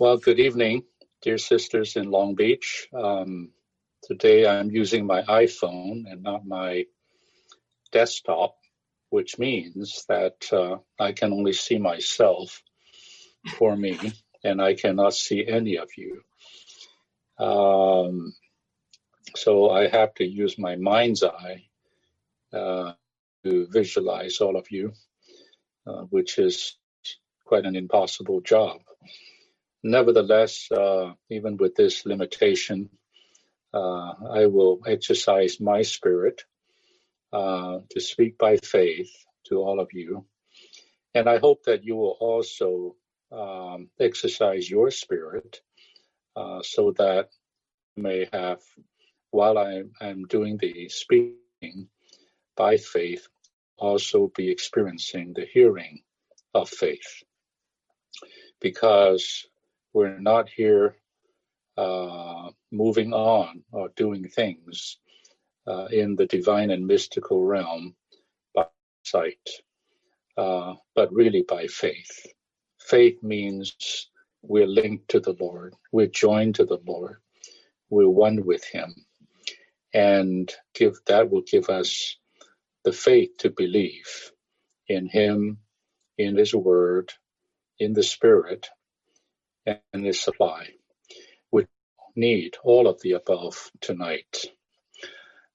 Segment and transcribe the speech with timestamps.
[0.00, 0.84] Well, good evening,
[1.22, 2.88] dear sisters in Long Beach.
[2.92, 3.50] Um,
[4.02, 6.86] today I'm using my iPhone and not my
[7.92, 8.56] desktop,
[9.10, 12.60] which means that uh, I can only see myself
[13.56, 13.98] for me
[14.42, 16.22] and I cannot see any of you.
[17.38, 18.34] Um,
[19.36, 21.66] so I have to use my mind's eye
[22.52, 22.94] uh,
[23.44, 24.92] to visualize all of you,
[25.86, 26.76] uh, which is
[27.44, 28.80] quite an impossible job.
[29.82, 32.90] Nevertheless, uh, even with this limitation,
[33.72, 36.42] uh, I will exercise my spirit
[37.32, 39.10] uh, to speak by faith
[39.46, 40.24] to all of you.
[41.14, 42.96] And I hope that you will also
[43.30, 45.60] um, exercise your spirit
[46.36, 47.28] uh, so that
[47.96, 48.60] you may have,
[49.30, 51.88] while I am doing the speaking
[52.56, 53.28] by faith,
[53.76, 56.00] also be experiencing the hearing
[56.54, 57.22] of faith.
[58.60, 59.46] Because
[59.94, 60.96] we're not here
[61.78, 64.98] uh, moving on or doing things
[65.68, 67.96] uh, in the divine and mystical realm
[68.54, 68.66] by
[69.04, 69.48] sight,
[70.36, 72.26] uh, but really by faith.
[72.80, 73.76] Faith means
[74.42, 77.16] we're linked to the Lord, we're joined to the Lord,
[77.90, 78.94] we're one with Him,
[79.94, 82.16] and give that will give us
[82.84, 84.32] the faith to believe
[84.88, 85.58] in Him,
[86.18, 87.12] in His Word,
[87.78, 88.68] in the Spirit,
[89.92, 90.68] and His supply.
[91.50, 91.66] We
[92.16, 94.44] need all of the above tonight.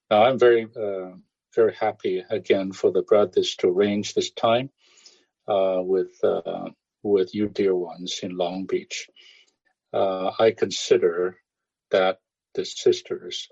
[0.09, 1.11] Now, I'm very, uh,
[1.55, 4.69] very happy again for the brothers to arrange this time
[5.47, 6.69] uh, with uh,
[7.03, 9.09] with you, dear ones, in Long Beach.
[9.91, 11.37] Uh, I consider
[11.91, 12.19] that
[12.55, 13.49] the sisters,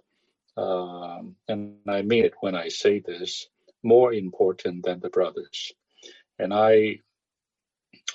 [0.58, 3.48] um, and I mean it when I say this,
[3.84, 5.74] more important than the brothers.
[6.40, 7.02] And I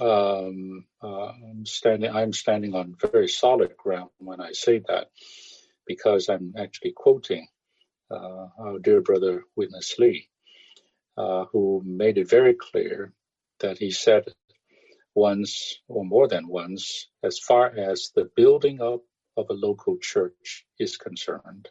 [0.01, 5.11] um, uh, I'm standing I'm standing on very solid ground when I say that
[5.87, 7.47] because I'm actually quoting
[8.11, 10.29] uh, our dear brother Witness Lee,
[11.17, 13.13] uh, who made it very clear
[13.61, 14.25] that he said
[15.15, 19.03] once or more than once, as far as the building up
[19.37, 21.69] of a local church is concerned,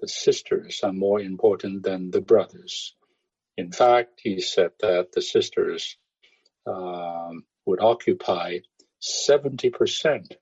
[0.00, 2.94] the sisters are more important than the brothers.
[3.56, 5.96] In fact, he said that the sisters
[6.68, 8.58] um, would occupy
[9.02, 10.32] 70%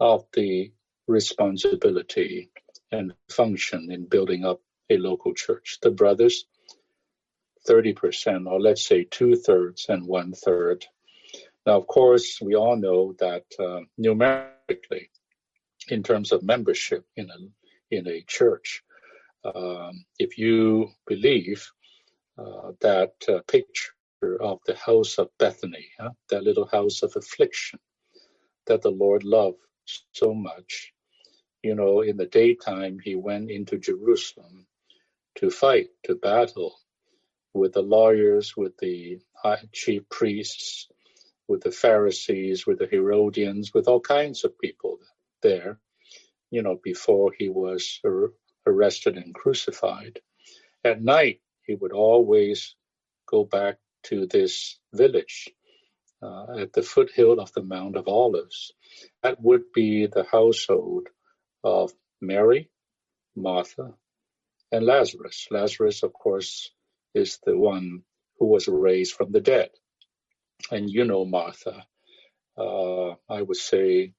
[0.00, 0.72] of the
[1.06, 2.50] responsibility
[2.92, 5.78] and function in building up a local church.
[5.82, 6.46] The brothers,
[7.68, 10.86] 30%, or let's say two thirds and one third.
[11.66, 15.10] Now, of course, we all know that uh, numerically,
[15.88, 18.82] in terms of membership in a, in a church,
[19.44, 21.70] um, if you believe
[22.38, 23.92] uh, that uh, picture
[24.22, 26.10] of the house of Bethany, huh?
[26.30, 27.78] that little house of affliction
[28.66, 29.58] that the Lord loved
[30.12, 30.92] so much.
[31.62, 34.66] You know, in the daytime, he went into Jerusalem
[35.36, 36.76] to fight, to battle
[37.54, 40.88] with the lawyers, with the high chief priests,
[41.48, 44.98] with the Pharisees, with the Herodians, with all kinds of people
[45.42, 45.80] there,
[46.50, 48.00] you know, before he was
[48.66, 50.20] arrested and crucified.
[50.84, 52.76] At night, he would always
[53.26, 55.50] go back to this village
[56.22, 58.72] uh, at the foothill of the Mount of Olives.
[59.22, 61.08] That would be the household
[61.62, 62.70] of Mary,
[63.36, 63.94] Martha,
[64.72, 65.46] and Lazarus.
[65.50, 66.70] Lazarus, of course,
[67.14, 68.02] is the one
[68.38, 69.70] who was raised from the dead.
[70.70, 71.86] And you know Martha,
[72.56, 74.12] uh, I would say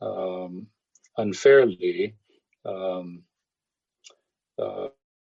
[0.00, 0.68] um,
[1.16, 2.14] unfairly
[2.64, 3.22] um,
[4.58, 4.88] uh,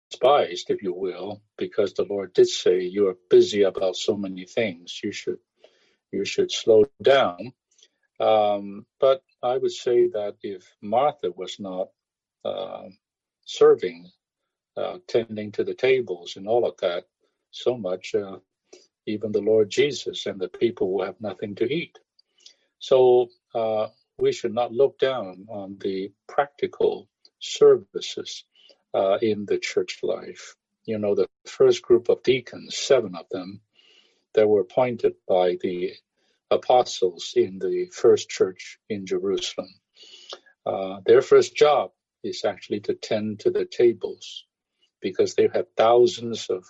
[0.10, 4.46] despised, if you will, because the Lord did say, "You are busy about so many
[4.46, 5.00] things.
[5.04, 5.40] You should
[6.12, 7.54] you should slow down."
[8.20, 11.90] Um, but I would say that if Martha was not
[12.44, 12.90] uh,
[13.46, 14.12] serving,
[14.76, 17.06] uh, tending to the tables, and all of that
[17.52, 18.38] so much, uh,
[19.06, 21.98] even the Lord Jesus and the people will have nothing to eat.
[22.80, 23.88] So uh,
[24.20, 27.08] we should not look down on the practical
[27.40, 28.44] services
[28.94, 30.56] uh, in the church life.
[30.86, 33.62] You know, the first group of deacons, seven of them,
[34.34, 35.94] that were appointed by the
[36.50, 39.70] apostles in the first church in Jerusalem.
[40.66, 41.92] Uh, their first job
[42.24, 44.46] is actually to tend to the tables
[45.02, 46.66] because they had thousands of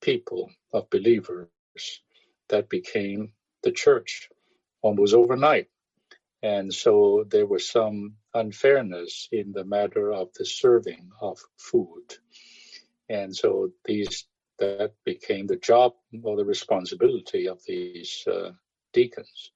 [0.00, 1.48] people, of believers,
[2.48, 4.28] that became the church
[4.82, 5.68] almost overnight.
[6.42, 12.16] And so there were some unfairness in the matter of the serving of food.
[13.08, 14.26] And so these
[14.58, 18.52] that became the job or the responsibility of these uh,
[18.92, 19.50] deacons.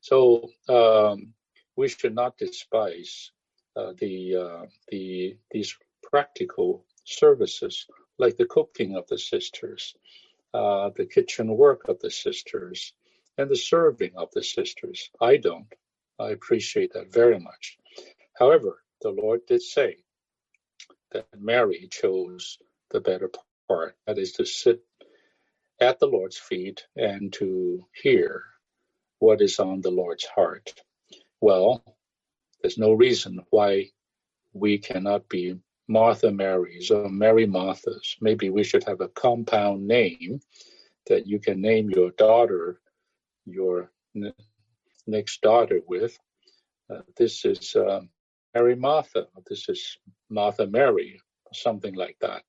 [0.00, 1.32] So um,
[1.76, 3.30] we should not despise
[3.76, 7.86] uh, the uh, the these practical services
[8.18, 9.94] like the cooking of the sisters,
[10.52, 12.92] uh, the kitchen work of the sisters,
[13.38, 15.10] and the serving of the sisters.
[15.20, 15.72] I don't.
[16.18, 17.78] I appreciate that very much.
[18.40, 19.98] However, the Lord did say
[21.12, 22.56] that Mary chose
[22.88, 23.30] the better
[23.68, 24.82] part, that is to sit
[25.78, 28.42] at the Lord's feet and to hear
[29.18, 30.72] what is on the Lord's heart.
[31.42, 31.84] Well,
[32.62, 33.90] there's no reason why
[34.54, 35.56] we cannot be
[35.86, 38.16] Martha Marys or Mary Marthas.
[38.22, 40.40] Maybe we should have a compound name
[41.08, 42.80] that you can name your daughter,
[43.44, 43.90] your
[45.06, 46.18] next daughter with.
[46.88, 48.00] Uh, this is uh,
[48.54, 49.26] Mary Martha.
[49.48, 49.98] This is
[50.28, 51.20] Martha Mary,
[51.52, 52.42] something like that.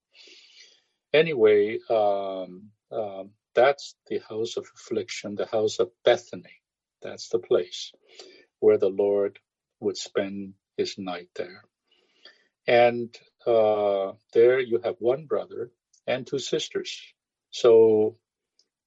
[1.13, 6.62] Anyway, um, um, that's the house of affliction, the house of Bethany.
[7.01, 7.92] That's the place
[8.59, 9.39] where the Lord
[9.80, 11.63] would spend his night there.
[12.68, 13.15] And
[13.45, 15.71] uh, there you have one brother
[16.07, 17.00] and two sisters.
[17.51, 18.18] So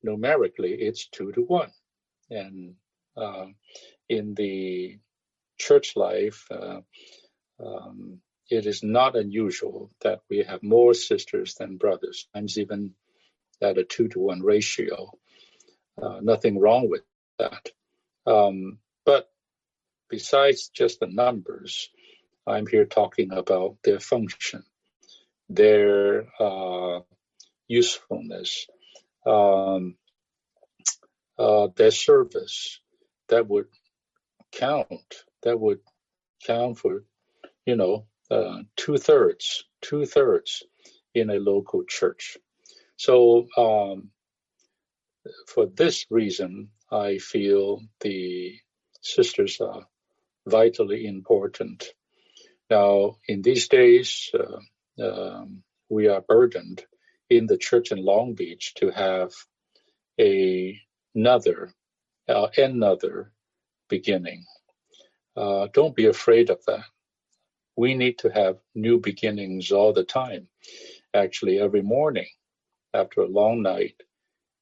[0.02, 1.72] numerically, it's two to one.
[2.30, 2.74] And
[3.16, 3.46] uh,
[4.08, 4.98] in the
[5.58, 6.80] church life, uh,
[7.64, 8.20] um,
[8.50, 12.94] it is not unusual that we have more sisters than brothers, sometimes even
[13.62, 15.10] at a two to one ratio.
[16.00, 17.02] Uh, nothing wrong with
[17.38, 17.70] that.
[18.26, 19.30] Um, but
[20.08, 21.90] besides just the numbers,
[22.46, 24.64] I'm here talking about their function,
[25.48, 27.00] their uh,
[27.68, 28.66] usefulness,
[29.26, 29.96] um,
[31.38, 32.80] uh, their service
[33.28, 33.66] that would
[34.52, 35.80] count, that would
[36.46, 37.04] count for,
[37.64, 40.62] you know, uh, two thirds, two thirds
[41.14, 42.36] in a local church.
[42.96, 44.10] So, um,
[45.46, 48.58] for this reason, I feel the
[49.00, 49.86] sisters are
[50.46, 51.84] vitally important.
[52.70, 56.84] Now, in these days, uh, um, we are burdened
[57.28, 59.32] in the church in Long Beach to have
[60.18, 60.80] a,
[61.14, 61.72] another,
[62.28, 63.32] uh, another
[63.88, 64.44] beginning.
[65.36, 66.84] Uh, don't be afraid of that.
[67.76, 70.48] We need to have new beginnings all the time.
[71.12, 72.28] Actually, every morning
[72.92, 73.96] after a long night,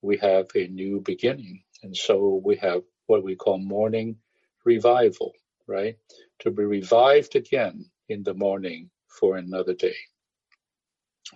[0.00, 1.62] we have a new beginning.
[1.82, 4.16] And so we have what we call morning
[4.64, 5.32] revival,
[5.66, 5.96] right?
[6.40, 9.96] To be revived again in the morning for another day.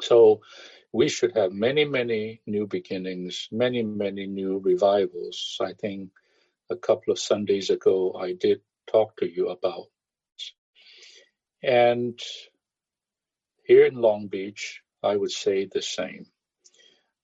[0.00, 0.40] So
[0.92, 5.58] we should have many, many new beginnings, many, many new revivals.
[5.60, 6.10] I think
[6.70, 9.86] a couple of Sundays ago, I did talk to you about.
[11.62, 12.20] And
[13.64, 16.26] here in Long Beach, I would say the same.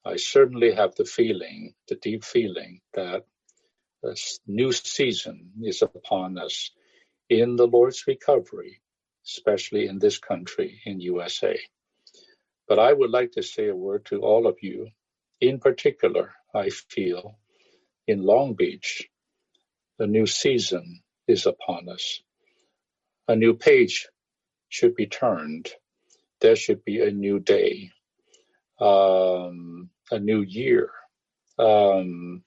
[0.05, 3.25] I certainly have the feeling, the deep feeling, that
[4.03, 6.73] this new season is upon us
[7.29, 8.81] in the Lord's recovery,
[9.25, 11.56] especially in this country, in USA.
[12.67, 14.88] But I would like to say a word to all of you.
[15.41, 17.38] In particular, I feel
[18.08, 19.08] in Long Beach,
[19.99, 22.23] the new season is upon us.
[23.29, 24.09] A new page
[24.69, 25.71] should be turned.
[26.41, 27.91] There should be a new day
[28.81, 30.91] um, a new year.
[31.59, 32.43] Um,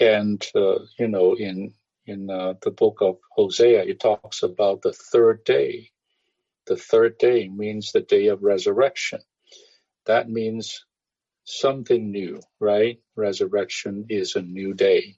[0.00, 1.74] and uh, you know, in
[2.06, 5.90] in uh, the book of Hosea, it talks about the third day.
[6.66, 9.20] The third day means the day of resurrection.
[10.06, 10.84] That means
[11.44, 12.98] something new, right?
[13.16, 15.16] Resurrection is a new day.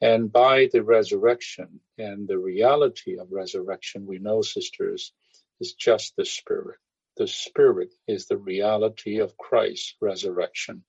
[0.00, 5.12] And by the resurrection and the reality of resurrection, we know, sisters,
[5.60, 6.78] is just the Spirit
[7.16, 10.82] the Spirit is the reality of Christ's resurrection.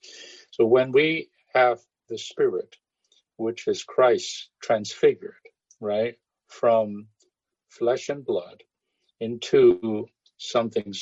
[0.52, 2.76] So when we have the Spirit,
[3.38, 5.34] which is Christ transfigured,
[5.80, 6.16] right,
[6.48, 7.08] from
[7.70, 8.64] flesh and blood
[9.20, 10.08] into
[10.38, 10.94] something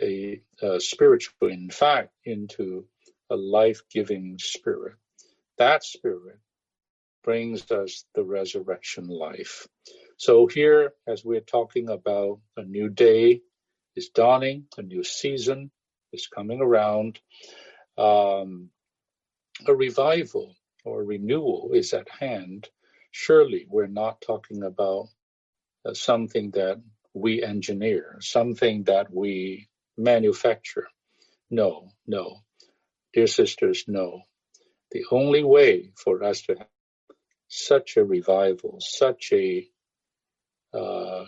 [0.00, 2.86] a, a spiritual, in fact, into
[3.30, 4.94] a life-giving spirit.
[5.58, 6.38] That spirit
[7.28, 9.68] brings us the resurrection life.
[10.16, 13.42] So here, as we're talking about a new day,
[13.94, 15.70] is dawning, a new season
[16.10, 17.20] is coming around.
[17.98, 18.70] Um,
[19.66, 20.54] a revival
[20.86, 22.66] or renewal is at hand.
[23.10, 25.08] Surely we're not talking about
[25.84, 26.80] uh, something that
[27.12, 29.68] we engineer, something that we
[29.98, 30.88] manufacture.
[31.50, 32.38] No, no.
[33.12, 34.22] Dear sisters, no.
[34.92, 36.56] The only way for us to
[37.48, 39.68] such a revival, such a
[40.72, 41.24] uh,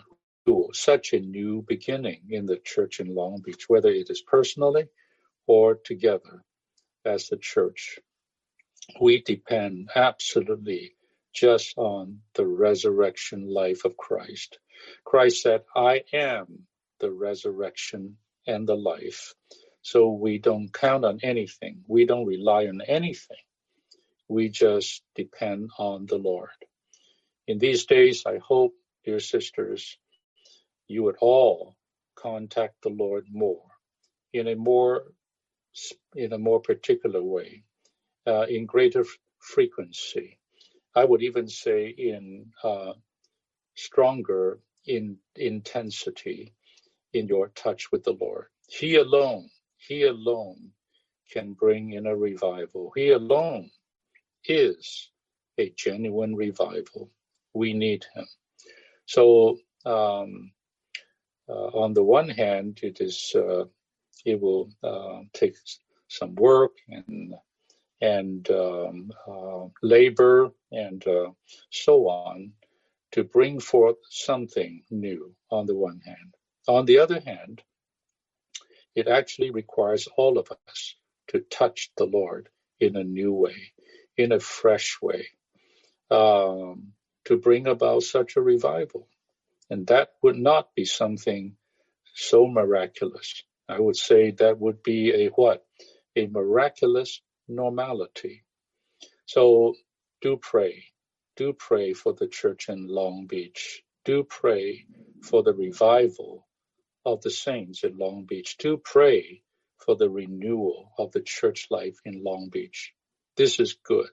[0.73, 4.89] such a new beginning in the church in Long Beach, whether it is personally
[5.47, 6.43] or together
[7.05, 7.99] as the church.
[9.01, 10.95] We depend absolutely
[11.33, 14.59] just on the resurrection life of Christ.
[15.05, 16.67] Christ said, I am
[16.99, 19.35] the resurrection and the life.
[19.83, 21.85] So we don't count on anything.
[21.87, 23.37] We don't rely on anything.
[24.31, 26.51] We just depend on the Lord.
[27.49, 29.99] In these days, I hope, dear sisters,
[30.89, 31.77] you would all
[32.17, 33.65] contact the Lord more
[34.33, 35.05] in a more
[36.17, 37.65] in a more particular way,
[38.27, 39.05] uh, in greater
[39.41, 40.39] frequency.
[40.95, 42.95] I would even say in uh,
[43.77, 46.55] stronger in intensity
[47.15, 48.47] in your touch with the Lord.
[48.69, 50.73] He alone, He alone
[51.33, 52.93] can bring in a revival.
[52.97, 53.71] He alone
[54.45, 55.11] is
[55.59, 57.11] a genuine revival.
[57.55, 58.27] We need Him.
[59.07, 60.53] So, um,
[61.49, 63.65] uh, on the one hand, it is uh,
[64.25, 65.57] it will uh, take
[66.09, 67.35] some work and
[68.01, 71.31] and um, uh, labor and uh,
[71.71, 72.53] so on
[73.13, 75.35] to bring forth something new.
[75.51, 76.35] On the one hand,
[76.69, 77.63] on the other hand,
[78.95, 80.95] it actually requires all of us
[81.29, 82.49] to touch the Lord
[82.81, 83.73] in a new way,
[84.23, 85.29] in a fresh way,
[86.11, 86.93] um,
[87.25, 89.09] to bring about such a revival.
[89.69, 91.57] And that would not be something
[92.15, 93.45] so miraculous.
[93.69, 95.65] I would say that would be a what?
[96.17, 98.45] A miraculous normality.
[99.27, 99.75] So
[100.21, 100.85] do pray.
[101.37, 103.83] Do pray for the church in Long Beach.
[104.05, 104.87] Do pray
[105.23, 106.47] for the revival
[107.05, 109.43] of the saints in Long Beach Do pray
[109.79, 112.93] for the renewal of the church life in Long Beach.
[113.41, 114.11] This is good.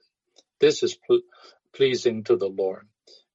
[0.58, 1.28] This is pl-
[1.74, 2.88] pleasing to the Lord.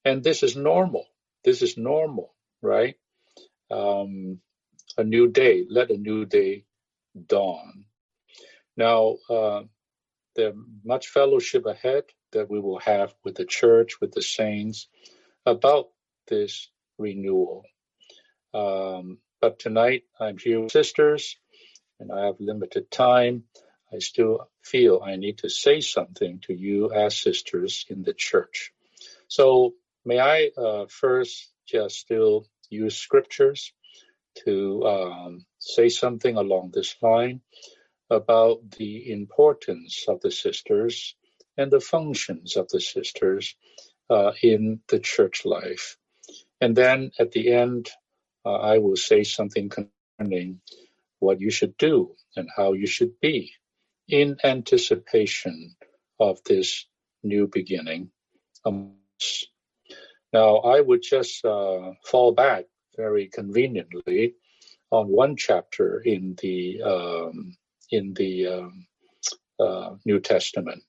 [0.03, 1.05] And this is normal.
[1.45, 2.33] This is normal,
[2.63, 2.95] right?
[3.69, 4.39] Um,
[4.97, 5.65] a new day.
[5.69, 6.65] Let a new day
[7.27, 7.85] dawn.
[8.75, 9.61] Now, uh,
[10.35, 14.87] there's much fellowship ahead that we will have with the church, with the saints,
[15.45, 15.89] about
[16.27, 17.65] this renewal.
[18.55, 21.37] Um, but tonight I'm here with sisters
[21.99, 23.43] and I have limited time.
[23.93, 28.73] I still feel I need to say something to you as sisters in the church.
[29.27, 33.71] So may I uh, first just still use scriptures
[34.45, 37.41] to um, say something along this line
[38.09, 41.15] about the importance of the sisters
[41.57, 43.55] and the functions of the sisters
[44.09, 45.97] uh, in the church life.
[46.59, 47.89] And then at the end,
[48.43, 50.61] uh, I will say something concerning
[51.19, 53.53] what you should do and how you should be
[54.07, 55.75] in anticipation
[56.19, 56.85] of this
[57.23, 58.11] new beginning.
[58.65, 62.65] Now, I would just uh, fall back
[62.97, 64.35] very conveniently
[64.91, 67.55] on one chapter in the um,
[67.89, 68.87] in the um,
[69.59, 70.83] uh, New Testament,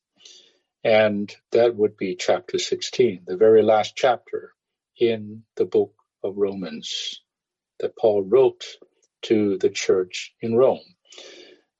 [0.82, 4.52] and that would be chapter 16, the very last chapter
[4.98, 7.20] in the book of Romans
[7.80, 8.64] that Paul wrote
[9.22, 10.80] to the church in Rome.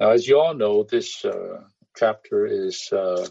[0.01, 1.63] Now, as you all know, this uh,
[1.97, 3.27] chapter is uh,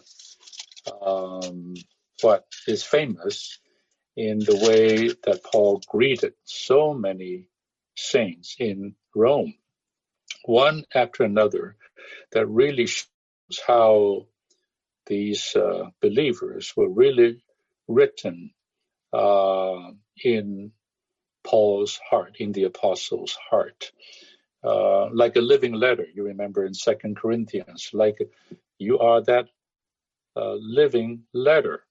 [1.01, 1.74] um,
[2.22, 3.60] what is famous
[4.15, 7.48] in the way that Paul greeted so many
[7.96, 9.55] saints in Rome,
[10.46, 11.75] one after another,
[12.32, 13.08] that really shows
[13.67, 14.27] how
[15.08, 17.43] these uh, believers were really
[17.88, 18.51] written
[19.12, 19.91] uh,
[20.24, 20.72] in
[21.43, 23.91] Paul's heart, in the apostle's heart.
[24.63, 28.17] Uh, like a living letter, you remember in Second Corinthians, like
[28.77, 29.50] you are that
[30.36, 31.84] uh, living letter,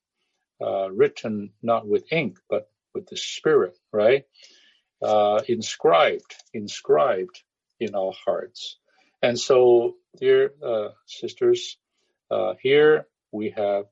[0.60, 4.24] uh, written not with ink, but with the Spirit, right?
[5.02, 7.42] Uh, inscribed, inscribed
[7.78, 8.78] in our hearts.
[9.20, 11.76] And so, dear uh, sisters,
[12.60, 13.84] here we have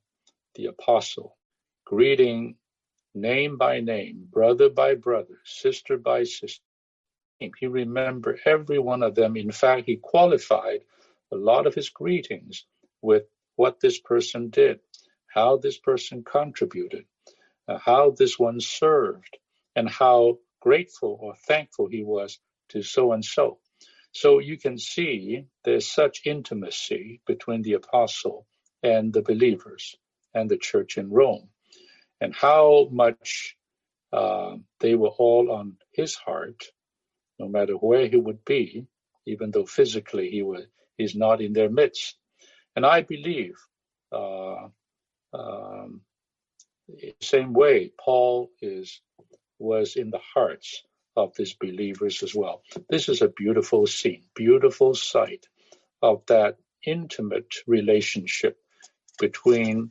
[0.54, 1.36] the apostle
[1.84, 2.54] greeting
[3.14, 6.64] name by name, brother by brother, sister by sister.
[7.40, 9.36] He remembered every one of them.
[9.36, 10.80] In fact, he qualified
[11.32, 12.66] a lot of his greetings
[13.00, 13.24] with
[13.56, 14.80] what this person did,
[15.26, 17.06] how this person contributed,
[17.66, 19.38] uh, how this one served,
[19.74, 23.58] and how grateful or thankful he was to so and so.
[24.12, 28.46] So you can see there's such intimacy between the apostle
[28.82, 29.96] and the believers
[30.34, 31.48] and the church in Rome
[32.20, 33.56] and how much
[34.12, 36.64] uh, they were all on his heart,
[37.40, 38.86] no matter where he would be,
[39.26, 40.64] even though physically he was
[40.98, 42.16] he's not in their midst.
[42.76, 43.56] And I believe,
[44.12, 44.68] uh,
[45.32, 46.02] um,
[47.20, 49.00] same way, Paul is
[49.58, 50.84] was in the hearts
[51.16, 52.62] of these believers as well.
[52.88, 55.46] This is a beautiful scene, beautiful sight
[56.02, 56.56] of that
[56.86, 58.56] intimate relationship
[59.18, 59.90] between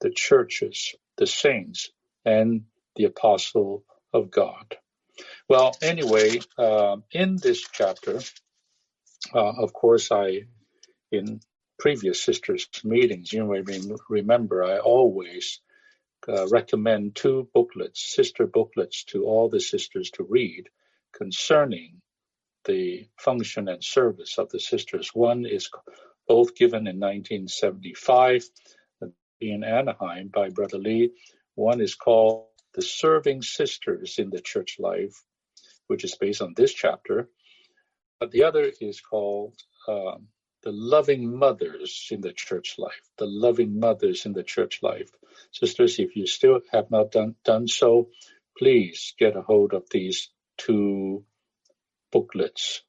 [0.00, 1.90] the churches the saints,
[2.24, 2.62] and
[2.96, 4.76] the apostle of God.
[5.50, 8.20] Well, anyway, uh, in this chapter,
[9.34, 10.42] uh, of course, I,
[11.10, 11.40] in
[11.76, 13.64] previous sisters meetings, you may
[14.08, 15.60] remember, I always
[16.28, 20.68] uh, recommend two booklets, sister booklets, to all the sisters to read
[21.12, 22.00] concerning
[22.64, 25.10] the function and service of the sisters.
[25.12, 25.68] One is
[26.28, 28.44] both given in 1975
[29.40, 31.10] in Anaheim by Brother Lee.
[31.56, 35.24] One is called The Serving Sisters in the Church Life,
[35.90, 37.28] which is based on this chapter.
[38.20, 39.56] But the other is called
[39.88, 40.28] um,
[40.62, 43.02] The Loving Mothers in the Church Life.
[43.18, 45.10] The Loving Mothers in the Church Life.
[45.50, 48.10] Sisters, if you still have not done, done so,
[48.56, 51.24] please get a hold of these two
[52.12, 52.82] booklets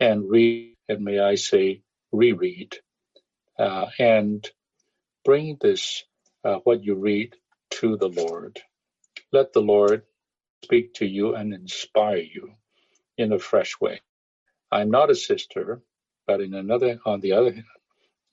[0.00, 2.76] and read, and may I say, reread,
[3.56, 4.44] uh, and
[5.24, 6.02] bring this,
[6.44, 7.36] uh, what you read,
[7.70, 8.60] to the Lord.
[9.30, 10.02] Let the Lord
[10.62, 12.52] speak to you and inspire you
[13.16, 14.00] in a fresh way.
[14.70, 15.82] I'm not a sister,
[16.26, 17.64] but in another, on the other hand,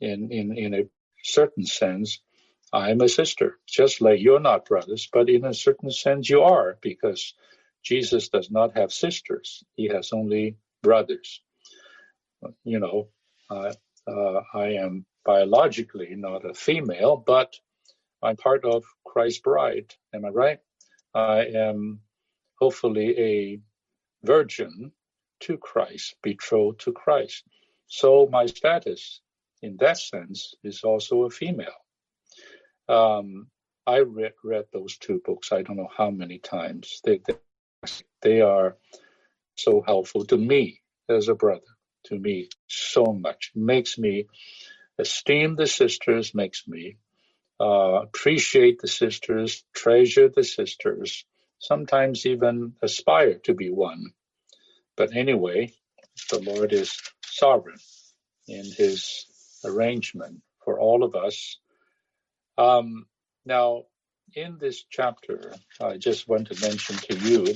[0.01, 0.89] in, in, in a
[1.23, 2.19] certain sense,
[2.73, 6.41] I am a sister, just like you're not brothers, but in a certain sense you
[6.41, 7.33] are, because
[7.83, 9.63] Jesus does not have sisters.
[9.75, 11.41] He has only brothers.
[12.63, 13.07] You know,
[13.49, 13.73] uh,
[14.53, 17.55] I am biologically not a female, but
[18.21, 19.93] I'm part of Christ's bride.
[20.13, 20.59] Am I right?
[21.13, 22.01] I am
[22.65, 23.59] hopefully a
[24.23, 24.91] virgin
[25.39, 27.43] to Christ, betrothed to Christ.
[27.85, 29.21] So my status
[29.61, 31.79] in that sense is also a female.
[32.89, 33.49] Um,
[33.85, 37.01] I read, read those two books, I don't know how many times.
[37.03, 37.35] They, they,
[38.23, 38.77] they are
[39.55, 41.71] so helpful to me as a brother,
[42.05, 43.51] to me so much.
[43.53, 44.25] Makes me
[44.97, 46.97] esteem the sisters, makes me
[47.61, 51.25] uh, appreciate the sisters, treasure the sisters,
[51.59, 54.11] sometimes even aspire to be one.
[54.95, 55.73] But anyway,
[56.29, 57.79] the Lord is sovereign
[58.47, 59.25] in his
[59.65, 61.57] arrangement for all of us.
[62.57, 63.05] Um,
[63.45, 63.83] now,
[64.35, 67.55] in this chapter, I just want to mention to you,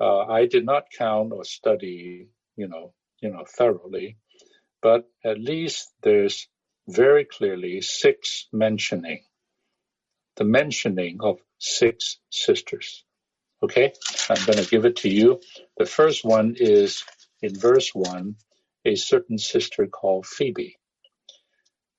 [0.00, 4.16] uh, I did not count or study, you know, you know, thoroughly,
[4.82, 6.48] but at least there's
[6.88, 9.22] very clearly six mentioning,
[10.36, 13.04] the mentioning of six sisters.
[13.60, 13.92] Okay,
[14.30, 15.40] I'm going to give it to you.
[15.76, 17.04] The first one is
[17.42, 18.36] in verse one,
[18.84, 20.78] a certain sister called Phoebe.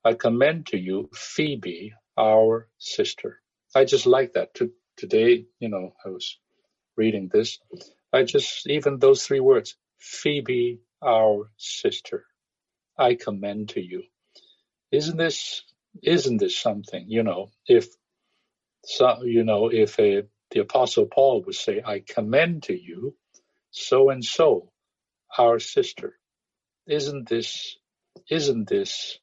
[0.02, 3.42] I commend to you Phoebe, our sister.
[3.74, 4.54] I just like that.
[4.54, 6.38] To, today, you know, I was
[6.96, 7.58] reading this.
[8.10, 12.24] I just, even those three words, Phoebe, our sister,
[12.96, 14.04] I commend to you.
[14.90, 15.62] Isn't this,
[16.02, 17.86] isn't this something, you know, if,
[18.84, 23.14] so, you know, if a, the apostle Paul would say, I commend to you
[23.70, 24.72] so and so,
[25.38, 26.18] our sister.
[26.86, 27.76] Isn't this,
[28.28, 29.18] isn't this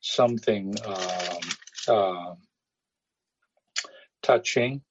[0.00, 1.40] something, um,
[1.88, 2.34] uh,
[4.22, 4.82] touching,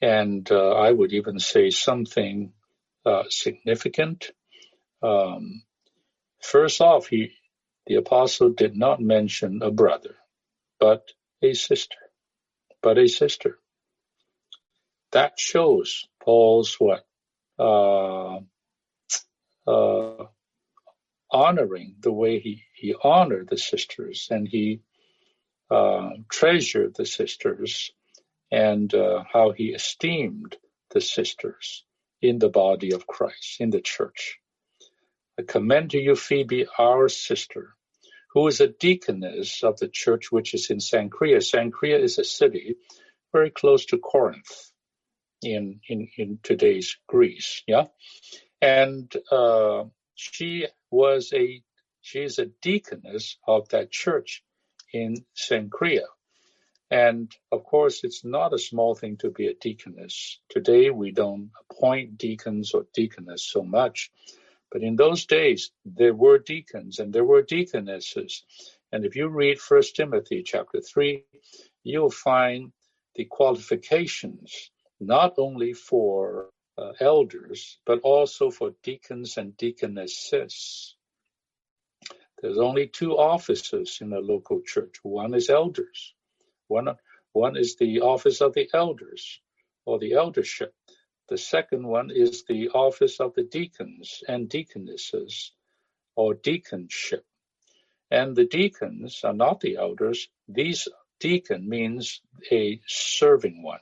[0.00, 2.52] and uh, I would even say something
[3.06, 4.30] uh, significant.
[5.02, 5.62] Um,
[6.42, 7.32] first off, he,
[7.86, 10.16] the apostle did not mention a brother,
[10.78, 11.04] but
[11.42, 11.96] a sister,
[12.82, 13.58] but a sister.
[15.12, 17.04] That shows Paul's what
[17.58, 18.40] uh,
[19.66, 20.24] uh,
[21.30, 24.80] honoring the way he he honored the sisters and he
[25.70, 27.90] uh, treasured the sisters
[28.50, 30.56] and uh, how he esteemed
[30.90, 31.84] the sisters
[32.20, 34.38] in the body of Christ, in the church.
[35.38, 37.74] I commend to you Phoebe, our sister,
[38.32, 41.38] who is a deaconess of the church which is in Cenchrea.
[41.38, 42.76] Cenchrea is a city
[43.32, 44.71] very close to Corinth
[45.42, 47.62] in, in, in today's Greece.
[47.66, 47.86] Yeah.
[48.60, 51.62] And uh, she was a,
[52.00, 54.42] she is a deaconess of that church
[54.92, 56.06] in Cenchrea.
[56.90, 60.38] And of course, it's not a small thing to be a deaconess.
[60.50, 64.10] Today, we don't appoint deacons or deaconess so much.
[64.70, 68.44] But in those days, there were deacons and there were deaconesses.
[68.90, 71.24] And if you read First Timothy chapter 3,
[71.82, 72.72] you'll find
[73.14, 74.70] the qualifications
[75.06, 80.94] not only for uh, elders, but also for deacons and deaconesses.
[82.40, 84.96] There's only two offices in a local church.
[85.02, 86.14] One is elders,
[86.68, 86.88] one,
[87.32, 89.40] one is the office of the elders
[89.84, 90.74] or the eldership.
[91.28, 95.52] The second one is the office of the deacons and deaconesses
[96.16, 97.22] or deaconship.
[98.10, 100.28] And the deacons are not the elders.
[100.48, 100.88] These
[101.20, 103.80] deacon means a serving one,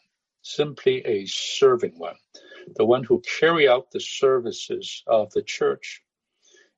[0.55, 2.17] simply a serving one,
[2.77, 6.03] the one who carry out the services of the church.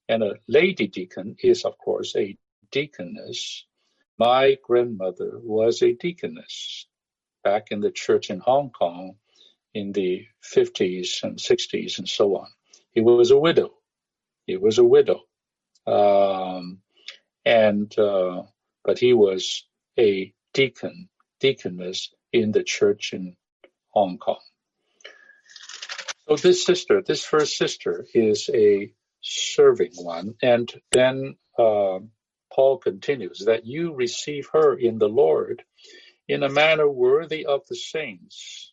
[0.09, 2.37] And a lady deacon is, of course, a
[2.71, 3.67] deaconess.
[4.19, 6.87] My grandmother was a deaconess
[7.45, 9.17] back in the church in Hong Kong
[9.75, 12.49] in the 50s and 60s and so on.
[12.91, 13.71] He was a widow.
[14.47, 15.23] He was a widow.
[15.87, 16.81] Um,
[17.45, 18.43] and, uh,
[18.85, 19.67] but he was
[19.99, 21.09] a deacon,
[21.41, 23.37] deaconess in the church in
[23.93, 24.41] Hong Kong.
[26.29, 30.35] So this sister, this first sister is a serving one.
[30.43, 32.01] And then, uh,
[32.55, 35.65] Paul continues that you receive her in the Lord
[36.29, 38.73] in a manner worthy of the saints,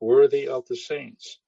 [0.00, 1.38] worthy of the saints,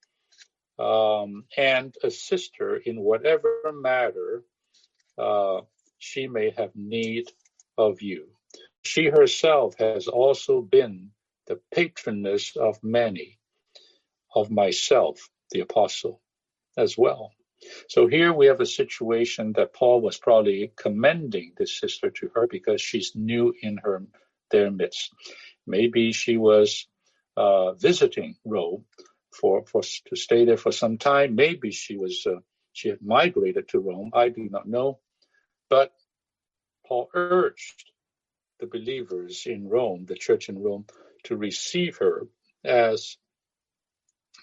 [0.79, 4.43] um, and assist her in whatever matter
[5.19, 5.61] uh,
[5.99, 7.31] she may have need
[7.77, 8.29] of you.
[8.83, 11.11] She herself has also been
[11.51, 13.37] the patroness of many,
[14.33, 16.23] of myself, the apostle,
[16.79, 17.33] as well.
[17.89, 22.47] So here we have a situation that Paul was probably commending this sister to her
[22.47, 24.05] because she's new in her
[24.53, 25.13] their midst.
[25.67, 26.87] Maybe she was
[27.37, 28.85] uh, visiting Rome
[29.33, 31.35] for, for to stay there for some time.
[31.35, 32.39] Maybe she was uh,
[32.73, 34.13] she had migrated to Rome.
[34.15, 35.01] I do not know,
[35.69, 35.93] but
[36.87, 37.91] Paul urged
[38.61, 40.85] the believers in Rome, the church in Rome,
[41.25, 42.27] to receive her
[42.65, 43.17] as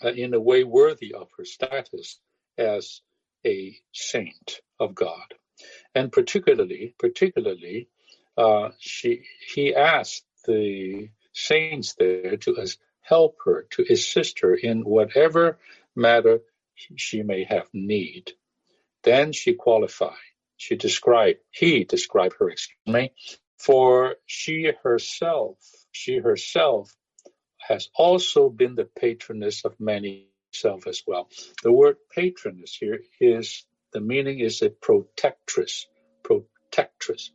[0.03, 2.19] uh, in a way worthy of her status
[2.57, 3.01] as
[3.45, 5.33] a saint of God.
[5.95, 7.89] And particularly, particularly,
[8.37, 14.81] uh, she he asked the saints there to as, help her, to assist her in
[14.81, 15.57] whatever
[15.95, 16.41] matter
[16.95, 18.31] she may have need.
[19.03, 20.13] Then she qualified.
[20.57, 23.13] She described, he described her, excuse me,
[23.57, 25.57] for she herself,
[25.91, 26.91] she herself
[27.59, 31.29] has also been the patroness of many self as well.
[31.63, 35.87] The word patroness here is the meaning is a protectress,
[36.23, 37.31] protectress.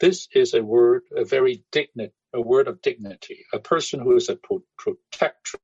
[0.00, 3.44] This is a word, a very dignity, a word of dignity.
[3.52, 5.62] A person who is a pro- protectress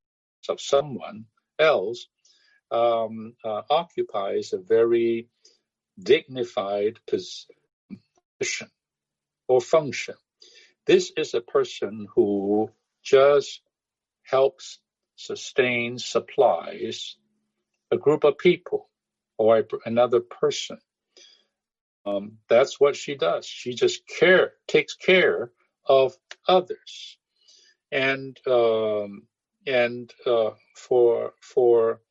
[0.49, 1.25] of someone
[1.59, 2.07] else
[2.71, 5.29] um, uh, occupies a very
[6.01, 7.49] dignified position
[9.47, 10.15] or function.
[10.85, 12.69] This is a person who
[13.03, 13.61] just
[14.23, 14.79] helps,
[15.15, 17.15] sustain supplies
[17.91, 18.89] a group of people
[19.37, 20.77] or a, another person.
[22.05, 23.45] Um, that's what she does.
[23.45, 25.51] She just care takes care
[25.85, 26.13] of
[26.47, 27.17] others,
[27.91, 29.23] and um,
[29.65, 32.01] and uh, for for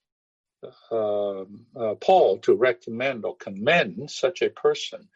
[0.91, 5.09] um, uh, Paul to recommend or commend such a person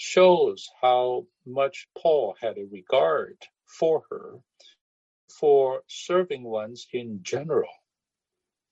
[0.00, 3.36] shows how much Paul had a regard
[3.66, 4.38] for her,
[5.38, 7.68] for serving ones in general.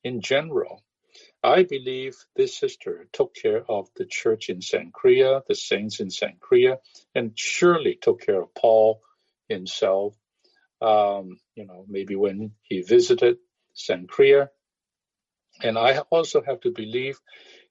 [0.03, 0.83] In general,
[1.43, 6.79] I believe this sister took care of the church in Cenchrea, the saints in Cenchrea,
[7.14, 9.03] and surely took care of Paul
[9.51, 10.17] himself.
[10.81, 13.37] Um, you know, maybe when he visited
[13.77, 14.49] Cenchrea.
[15.62, 17.21] And I also have to believe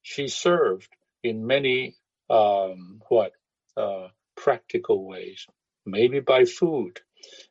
[0.03, 0.89] she served
[1.23, 1.95] in many
[2.29, 3.31] um, what
[3.77, 5.47] uh, practical ways,
[5.85, 6.99] maybe by food,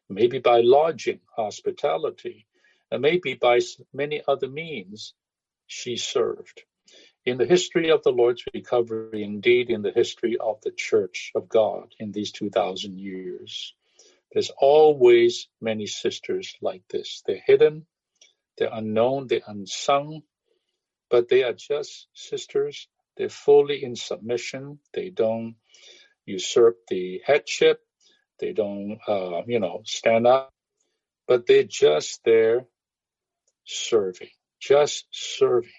[0.08, 2.46] maybe by lodging, hospitality,
[2.90, 3.60] and maybe by
[3.92, 5.14] many other means
[5.66, 6.62] she served.
[7.24, 11.48] In the history of the Lord's recovery, indeed in the history of the Church of
[11.48, 13.74] God in these 2,000 years,
[14.32, 17.22] there's always many sisters like this.
[17.26, 17.86] They're hidden,
[18.56, 20.22] they're unknown, they're unsung,
[21.10, 22.88] but they are just sisters.
[23.16, 24.78] They're fully in submission.
[24.92, 25.56] They don't
[26.26, 27.80] usurp the headship.
[28.38, 30.52] They don't, uh, you know, stand up,
[31.26, 32.66] but they're just there
[33.64, 35.70] serving, just serving.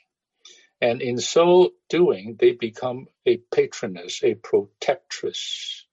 [0.82, 5.86] And in so doing, they become a patroness, a protectress,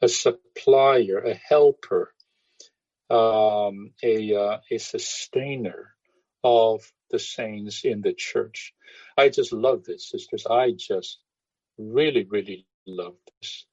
[0.00, 2.12] a supplier, a helper,
[3.10, 5.94] um, a, uh, a sustainer
[6.42, 8.72] of the saints in the church.
[9.16, 10.46] I just love this, sisters.
[10.46, 11.18] I just
[11.78, 13.66] really, really love this.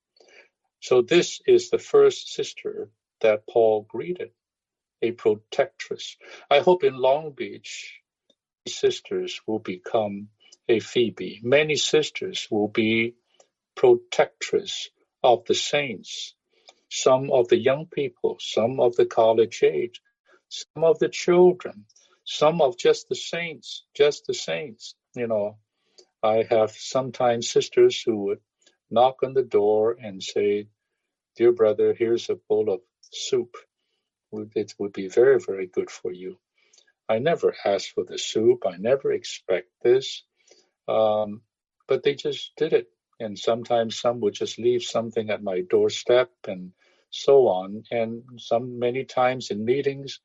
[0.82, 2.90] So this is the first sister
[3.22, 4.32] that Paul greeted,
[5.02, 6.16] a protectress.
[6.50, 8.02] I hope in Long Beach,
[8.68, 10.30] sisters will become
[10.68, 11.42] a Phoebe.
[11.44, 13.16] Many sisters will be
[13.76, 14.90] protectress
[15.24, 16.36] of the saints,
[16.90, 20.02] some of the young people, some of the college age,
[20.50, 21.86] some of the children,
[22.26, 24.96] some of just the saints, just the saints.
[25.16, 25.58] You know,
[26.22, 28.40] I have sometimes sisters who would
[28.90, 30.68] knock on the door and say,
[31.36, 33.56] Dear brother, here's a bowl of soup.
[34.32, 36.38] It would be very, very good for you.
[37.08, 38.66] I never asked for the soup.
[38.68, 40.24] I never expect this.
[40.88, 41.42] Um,
[41.88, 42.88] but they just did it.
[43.20, 46.72] And sometimes some would just leave something at my doorstep and
[47.10, 47.84] so on.
[47.92, 50.20] And some many times in meetings,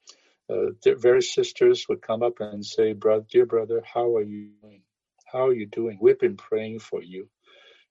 [0.50, 4.82] uh, various sisters would come up and say, "Brother, dear brother, how are you doing?
[5.24, 5.98] How are you doing?
[6.00, 7.28] We've been praying for you."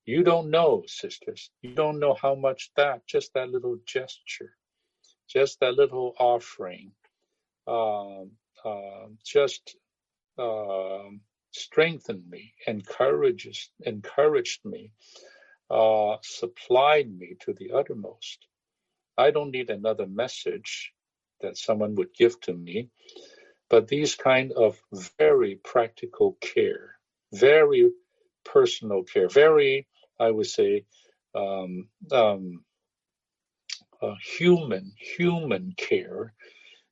[0.05, 1.49] You don't know, sisters.
[1.61, 4.55] You don't know how much that, just that little gesture,
[5.29, 6.91] just that little offering,
[7.67, 8.31] um,
[8.65, 9.77] uh, just
[10.37, 14.91] um, strengthened me, encourages, encouraged me,
[15.69, 18.45] uh, supplied me to the uttermost.
[19.17, 20.91] I don't need another message
[21.41, 22.89] that someone would give to me,
[23.69, 24.77] but these kind of
[25.17, 26.97] very practical care,
[27.31, 27.91] very
[28.43, 29.87] personal care, very,
[30.19, 30.86] I would say,
[31.36, 32.63] um, um,
[34.02, 36.34] uh, human, human care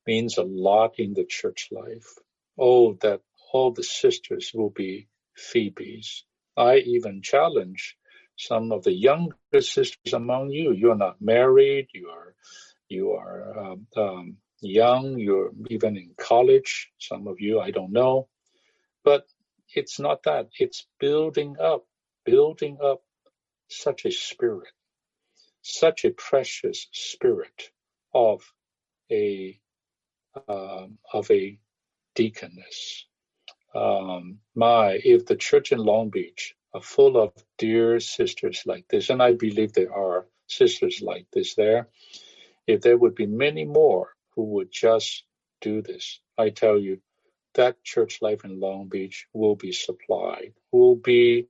[0.08, 2.18] means a lot in the church life.
[2.58, 6.24] Oh, that all the sisters will be Phoebes.
[6.58, 7.98] I even challenge
[8.38, 10.72] some of the younger sisters among you.
[10.74, 11.88] You're not married.
[11.94, 12.36] You are
[12.90, 15.18] you are um, um, young.
[15.18, 16.92] You're even in college.
[17.00, 18.28] Some of you, I don't know,
[19.04, 19.26] but
[19.74, 20.50] it's not that.
[20.60, 21.86] It's building up,
[22.26, 23.02] building up
[23.72, 24.70] such a spirit,
[25.62, 27.72] such a precious spirit
[28.14, 28.42] of
[29.12, 29.60] a
[30.48, 31.60] um, of a
[32.16, 33.06] deaconess,
[33.74, 39.10] um, my, if the church in Long Beach are full of dear sisters like this,
[39.10, 41.88] and I believe there are sisters like this there,
[42.68, 45.24] if there would be many more who would just
[45.62, 47.02] do this, I tell you,
[47.56, 51.48] that church life in Long Beach will be supplied, will be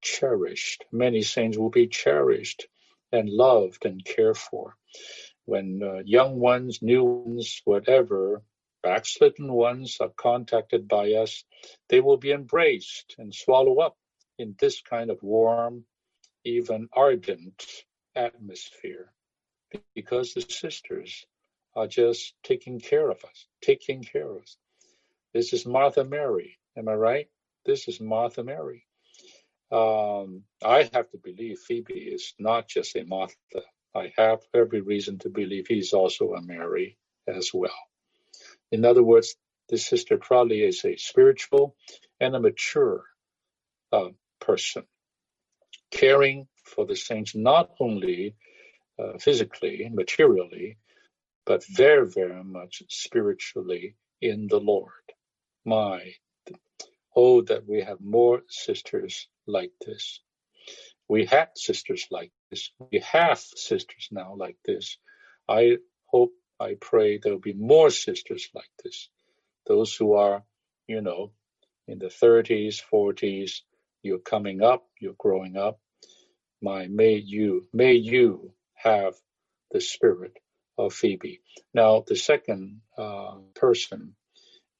[0.00, 0.84] cherished.
[0.92, 2.66] Many saints will be cherished
[3.12, 4.76] and loved and cared for.
[5.44, 8.42] When uh, young ones, new ones, whatever,
[8.82, 11.44] backslidden ones are contacted by us,
[11.88, 13.96] they will be embraced and swallowed up
[14.38, 15.84] in this kind of warm,
[16.44, 17.84] even ardent
[18.14, 19.12] atmosphere
[19.94, 21.24] because the sisters
[21.74, 24.56] are just taking care of us, taking care of us.
[25.32, 26.58] This is Martha Mary.
[26.76, 27.28] Am I right?
[27.64, 28.84] This is Martha Mary.
[29.70, 33.36] Um, I have to believe Phoebe is not just a Martha.
[33.94, 37.78] I have every reason to believe he's also a Mary as well.
[38.72, 39.36] In other words,
[39.68, 41.76] this sister probably is a spiritual
[42.20, 43.04] and a mature
[43.92, 44.08] uh,
[44.40, 44.84] person,
[45.90, 48.34] caring for the saints not only
[48.98, 50.78] uh, physically, materially,
[51.46, 54.92] but very, very much spiritually in the Lord.
[55.64, 56.12] My,
[57.16, 60.20] oh, that we have more sisters like this.
[61.08, 62.70] We had sisters like this.
[62.92, 64.96] We have sisters now like this.
[65.48, 69.08] I hope I pray there'll be more sisters like this.
[69.66, 70.44] Those who are,
[70.86, 71.32] you know,
[71.88, 73.62] in the 30s, 40s,
[74.02, 75.80] you're coming up, you're growing up.
[76.62, 79.14] My, may you, may you have
[79.70, 80.38] the spirit
[80.78, 81.40] of Phoebe.
[81.74, 84.14] Now, the second uh, person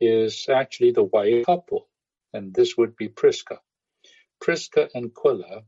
[0.00, 1.88] is actually the white couple,
[2.32, 3.58] and this would be Prisca.
[4.40, 5.62] Prisca and Aquila,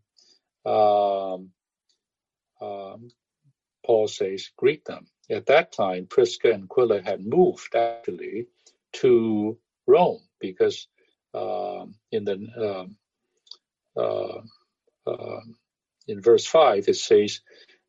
[0.64, 1.50] um,
[2.60, 3.10] um,
[3.84, 5.06] Paul says, greet them.
[5.30, 8.46] At that time, Prisca and Aquila had moved actually
[8.94, 10.86] to Rome because
[11.34, 12.88] um, in the
[13.96, 14.40] uh,
[15.06, 15.40] uh,
[16.06, 17.40] in verse five it says,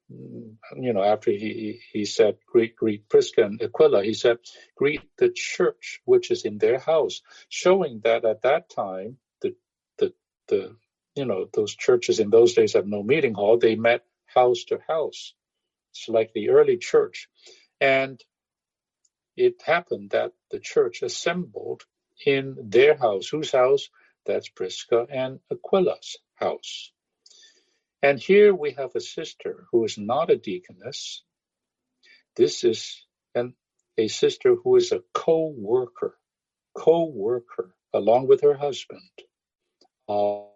[0.09, 4.37] you know, after he he said greet greet Prisca and Aquila, he said
[4.75, 9.17] greet the church which is in their house, showing that at that time
[10.47, 10.75] the
[11.15, 14.79] you know those churches in those days have no meeting hall; they met house to
[14.87, 15.33] house.
[15.91, 17.29] It's like the early church.
[17.79, 18.23] And
[19.35, 21.83] it happened that the church assembled
[22.25, 23.27] in their house.
[23.27, 23.89] Whose house?
[24.25, 26.91] That's Prisca and Aquila's house.
[28.01, 31.23] And here we have a sister who is not a deaconess.
[32.35, 33.53] This is an,
[33.97, 36.17] a sister who is a co-worker,
[36.75, 39.01] co-worker along with her husband
[40.07, 40.49] of,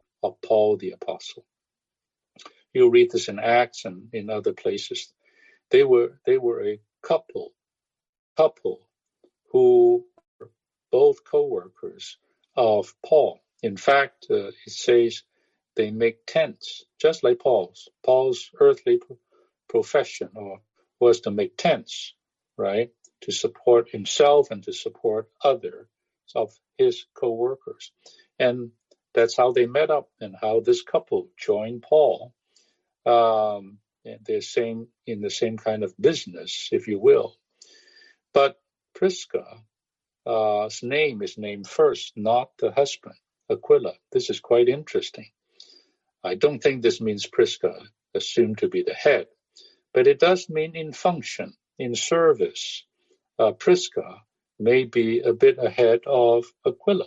[0.44, 1.46] Paul the Apostle.
[2.74, 5.14] You'll read this in Acts and in other places.
[5.72, 7.54] They were they were a couple
[8.36, 8.82] couple
[9.52, 10.06] who
[10.40, 10.50] were
[10.92, 12.18] both co-workers
[12.56, 13.40] of Paul.
[13.64, 15.24] In fact, uh, it says
[15.76, 17.90] they make tents, just like Paul's.
[18.06, 19.00] Paul's earthly
[19.70, 20.60] profession or
[21.00, 22.14] was to make tents,
[22.58, 25.88] right, to support himself and to support others
[26.36, 27.92] of his co-workers.
[28.40, 28.72] And
[29.18, 32.34] that's how they met up and how this couple joined Paul
[33.08, 33.80] um,
[34.26, 37.36] they're same in the same kind of business, if you will.
[38.34, 38.60] But
[38.94, 39.46] Prisca
[40.26, 43.16] uh, name is named first, not the husband,
[43.50, 43.94] Aquila.
[44.12, 45.28] This is quite interesting.
[46.24, 47.80] I don't think this means Prisca
[48.14, 49.28] assumed to be the head,
[49.94, 52.84] but it does mean in function, in service.
[53.40, 54.22] Uh, Prisca
[54.60, 57.06] may be a bit ahead of Aquila.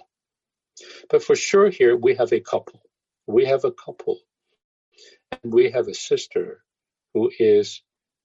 [1.08, 2.82] But for sure, here we have a couple.
[3.26, 4.18] We have a couple.
[5.42, 6.62] And we have a sister
[7.14, 7.82] who is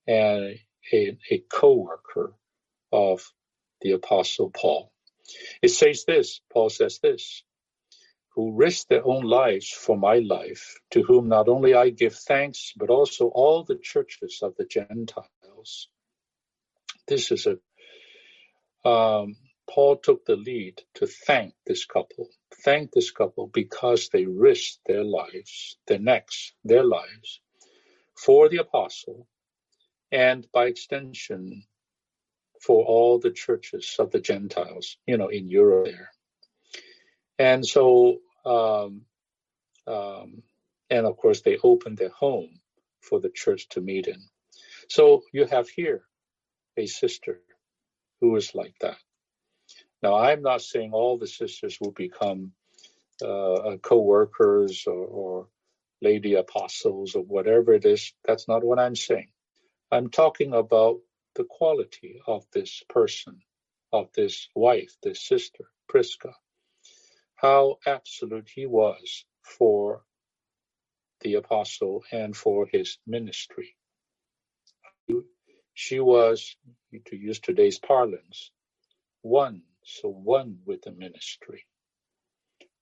[0.08, 0.62] a,
[0.94, 2.34] a, a co worker
[2.92, 3.32] of
[3.82, 4.92] the Apostle Paul.
[5.62, 7.44] It says this, Paul says this,
[8.36, 12.74] who risked their own lives for my life, to whom not only I give thanks,
[12.76, 15.90] but also all the churches of the Gentiles.
[17.08, 19.36] This is a, um,
[19.70, 22.30] Paul took the lead to thank this couple,
[22.66, 27.40] thank this couple because they risked their lives, their necks, their lives
[28.18, 29.28] for the apostle,
[30.12, 31.64] and by extension,
[32.62, 36.10] for all the churches of the Gentiles, you know, in Europe there.
[37.38, 39.02] And so, um,
[39.86, 40.42] um,
[40.90, 42.60] and of course, they opened their home
[43.02, 44.22] for the church to meet in.
[44.90, 46.04] So you have here
[46.78, 47.42] a sister
[48.20, 48.98] who is like that.
[50.06, 52.52] Now, I'm not saying all the sisters will become
[53.24, 55.48] uh, co-workers or, or
[56.00, 58.14] lady apostles or whatever it is.
[58.24, 59.30] That's not what I'm saying.
[59.92, 61.00] I'm talking about
[61.34, 63.40] the quality of this person,
[63.92, 66.34] of this wife, this sister, Prisca,
[67.36, 70.04] how absolute he was for
[71.22, 73.76] the apostle and for his ministry.
[75.74, 76.56] She was,
[77.08, 78.52] to use today's parlance,
[79.24, 81.66] one, so one with the ministry.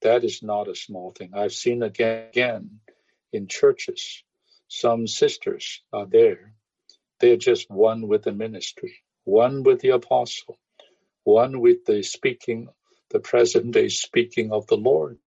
[0.02, 1.32] That is not a small thing.
[1.34, 2.80] I've seen again, again
[3.32, 4.22] in churches,
[4.68, 6.54] some sisters are there
[7.20, 10.58] they're just one with the ministry, one with the apostle,
[11.22, 12.68] one with the speaking,
[13.10, 15.18] the present day speaking of the Lord.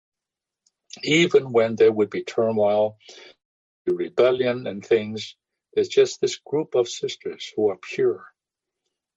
[1.04, 2.98] Even when there would be turmoil,
[3.88, 5.36] rebellion, and things,
[5.74, 8.26] there's just this group of sisters who are pure.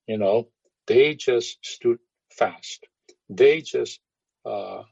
[0.06, 0.48] You know,
[0.86, 1.98] they just stood
[2.30, 2.86] fast.
[3.28, 4.00] They just
[4.44, 4.82] uh,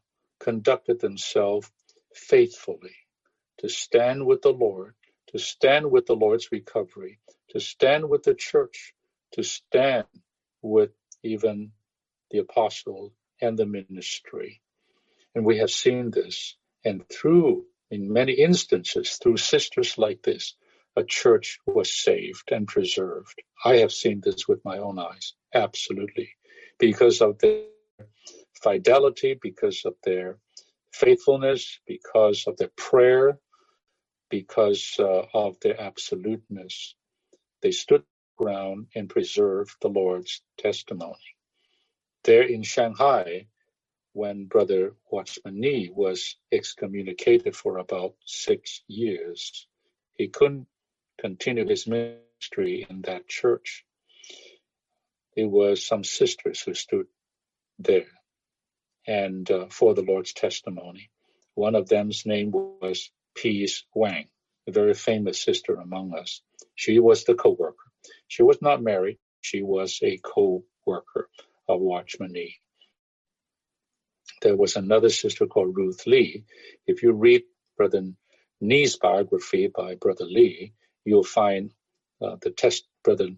[0.40, 1.70] conducted themselves
[2.14, 2.96] faithfully
[3.58, 4.94] to stand with the Lord,
[5.28, 7.18] to stand with the Lord's recovery,
[7.50, 8.94] to stand with the church,
[9.32, 10.06] to stand
[10.62, 10.90] with
[11.22, 11.72] even
[12.30, 14.60] the apostle and the ministry.
[15.34, 16.56] And we have seen this.
[16.84, 20.54] And through, in many instances, through sisters like this,
[20.96, 23.40] a church was saved and preserved.
[23.64, 26.30] I have seen this with my own eyes, absolutely,
[26.78, 27.64] because of their
[28.62, 30.38] fidelity, because of their
[30.92, 33.38] faithfulness, because of their prayer,
[34.30, 36.94] because uh, of their absoluteness.
[37.62, 38.04] They stood
[38.36, 41.36] ground and preserved the Lord's testimony.
[42.24, 43.46] There in Shanghai,
[44.12, 49.66] when Brother Watchman Nee was excommunicated for about six years,
[50.14, 50.66] he couldn't
[51.18, 53.84] continue his ministry in that church.
[55.38, 57.06] It was some sisters who stood
[57.78, 58.10] there
[59.06, 61.10] and uh, for the Lord's testimony.
[61.54, 64.26] One of them's name was Peace Wang,
[64.66, 66.42] a very famous sister among us.
[66.74, 67.88] She was the co-worker.
[68.26, 69.20] She was not married.
[69.40, 71.28] She was a co-worker
[71.68, 72.56] of Watchman Nee.
[74.42, 76.46] There was another sister called Ruth Lee.
[76.84, 77.44] If you read
[77.76, 78.02] Brother
[78.60, 80.72] Nee's biography by Brother Lee,
[81.04, 81.72] you'll find
[82.20, 83.28] uh, the test Brother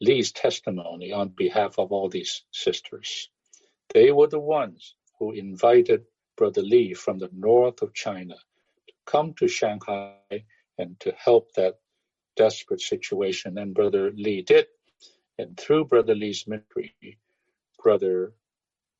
[0.00, 3.28] Lee's testimony on behalf of all these sisters.
[3.92, 6.04] They were the ones who invited
[6.36, 10.44] Brother Lee from the north of China to come to Shanghai
[10.78, 11.78] and to help that
[12.36, 14.66] desperate situation, and Brother Lee did.
[15.38, 17.18] And through Brother Lee's ministry,
[17.82, 18.32] Brother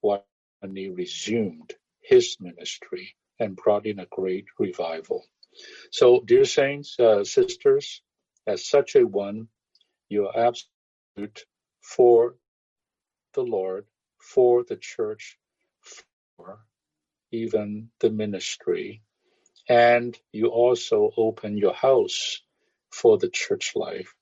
[0.02, 5.24] Watchman Nee resumed his ministry and brought in a great revival.
[5.90, 8.02] So, dear saints, uh, sisters,
[8.46, 9.48] as such a one,
[10.09, 10.36] you are
[11.80, 12.36] for
[13.34, 13.86] the Lord,
[14.18, 15.38] for the church,
[16.36, 16.61] for
[17.30, 19.02] even the ministry.
[19.68, 22.42] And you also open your house
[22.90, 24.14] for the church life.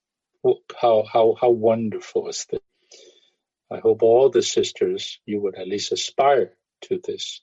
[0.81, 2.61] How, how, how wonderful is this?
[3.71, 7.43] I hope all the sisters, you would at least aspire to this.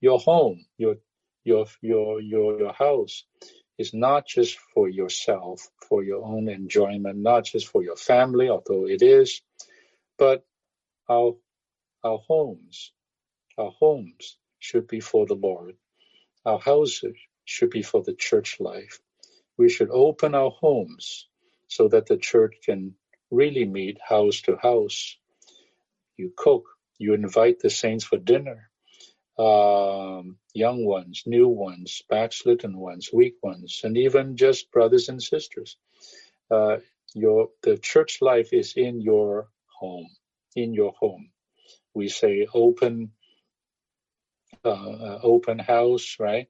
[0.00, 0.96] Your home, your,
[1.44, 3.24] your, your, your, your house
[3.78, 8.86] is not just for yourself, for your own enjoyment, not just for your family, although
[8.86, 9.42] it is,
[10.18, 10.46] but
[11.08, 11.34] our,
[12.04, 12.92] our homes,
[13.58, 15.76] our homes should be for the Lord.
[16.44, 19.00] Our houses should be for the church life
[19.56, 21.28] we should open our homes
[21.68, 22.94] so that the church can
[23.30, 25.16] really meet house to house.
[26.16, 26.64] You cook
[26.98, 28.70] You invite the saints for dinner.
[29.36, 35.76] Um, young ones, new ones, backslidden ones, weak ones, and even just brothers and sisters.
[36.50, 36.76] Uh,
[37.14, 40.08] your the church life is in your home,
[40.54, 41.30] in your home.
[41.94, 43.12] We say open,
[44.64, 46.48] uh, uh, open house, right?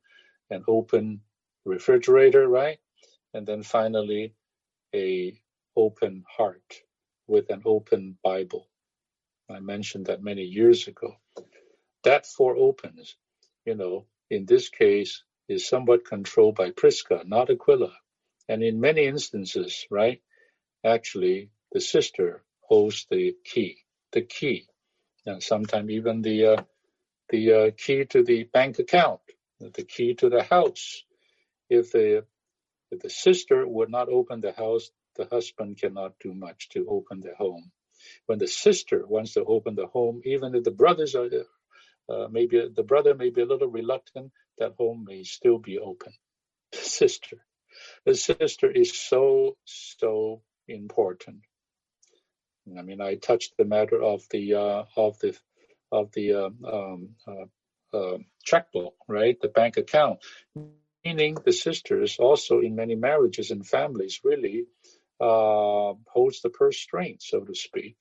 [0.51, 1.21] An open
[1.65, 2.79] refrigerator, right?
[3.33, 4.35] And then finally,
[4.95, 5.39] a
[5.77, 6.83] open heart
[7.27, 8.69] with an open Bible.
[9.51, 11.17] I mentioned that many years ago.
[12.05, 13.17] That four opens,
[13.67, 17.93] you know, in this case, is somewhat controlled by Prisca, not Aquila.
[18.49, 20.23] And in many instances, right,
[20.85, 23.79] actually, the sister holds the key,
[24.13, 24.67] the key,
[25.27, 26.63] and sometimes even the uh,
[27.31, 29.21] the uh, key to the bank account,
[29.61, 31.05] the key to the house.
[31.71, 32.25] If the
[32.91, 37.21] if the sister would not open the house, the husband cannot do much to open
[37.21, 37.73] the home.
[38.27, 41.29] When the sister wants to open the home, even if the brothers are
[42.09, 46.13] uh, maybe the brother may be a little reluctant, that home may still be open.
[46.73, 47.37] The sister,
[48.05, 51.43] the sister is so so important.
[52.77, 55.37] I mean, I touched the matter of the uh, of the
[55.93, 59.39] of the um, um uh, uh, checkbook, right?
[59.41, 60.19] The bank account.
[61.05, 64.65] Meaning, the sisters also in many marriages and families really
[65.21, 67.97] uh, holds the purse string, so to speak.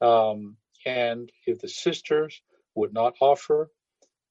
[0.00, 2.40] Um, and if the sisters
[2.76, 3.70] would not offer,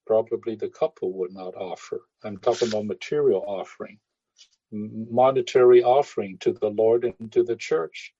[0.06, 2.02] probably the couple would not offer.
[2.24, 4.00] I'm talking about material offering,
[4.72, 8.14] monetary offering to the Lord and to the church.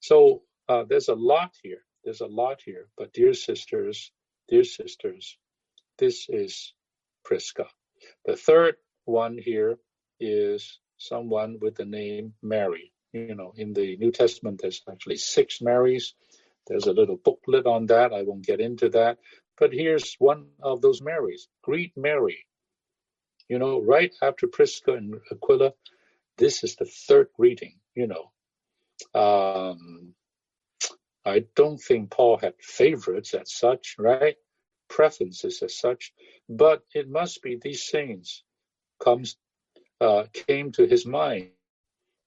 [0.00, 1.84] So uh, there's a lot here.
[2.04, 2.88] There's a lot here.
[2.96, 4.12] But dear sisters,
[4.48, 5.38] dear sisters,
[5.98, 6.74] this is
[7.24, 7.66] Prisca.
[8.24, 9.78] The third one here
[10.20, 12.92] is someone with the name Mary.
[13.12, 16.14] You know, in the New Testament, there's actually six Marys.
[16.66, 18.12] There's a little booklet on that.
[18.12, 19.18] I won't get into that.
[19.58, 21.48] But here's one of those Marys.
[21.62, 22.46] Greet Mary.
[23.48, 25.74] You know, right after Prisca and Aquila,
[26.38, 28.32] this is the third greeting, you know.
[29.14, 30.14] Um,
[31.24, 34.36] I don't think Paul had favorites as such, right?
[34.88, 36.12] Preferences as such,
[36.48, 38.42] but it must be these saints
[39.02, 39.36] comes
[40.00, 41.50] uh, came to his mind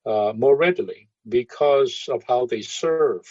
[0.05, 3.27] uh, more readily because of how they served,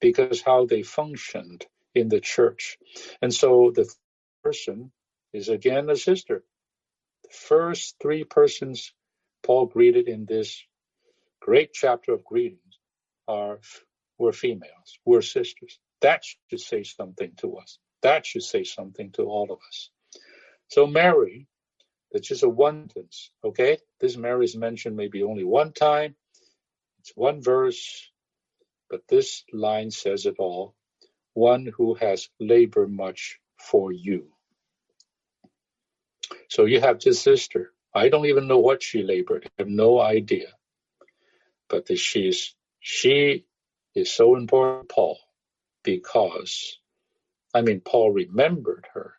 [0.00, 2.78] because how they functioned in the church.
[3.20, 3.92] And so the
[4.42, 4.92] person
[5.32, 6.44] is again a sister.
[7.24, 8.92] The first three persons
[9.42, 10.62] Paul greeted in this
[11.40, 12.78] great chapter of greetings
[13.26, 13.60] are
[14.18, 15.78] were females, were sisters.
[16.02, 17.78] That should say something to us.
[18.02, 19.90] That should say something to all of us.
[20.68, 21.46] So Mary
[22.12, 23.30] that's just a one tense.
[23.44, 26.16] Okay, this Mary is mentioned maybe only one time.
[27.00, 28.10] It's one verse,
[28.90, 30.74] but this line says it all.
[31.34, 34.26] One who has labored much for you.
[36.48, 37.72] So you have this sister.
[37.94, 39.46] I don't even know what she labored.
[39.46, 40.48] I have no idea.
[41.68, 43.46] But that she's she
[43.94, 45.18] is so important, Paul,
[45.84, 46.78] because
[47.54, 49.14] I mean Paul remembered her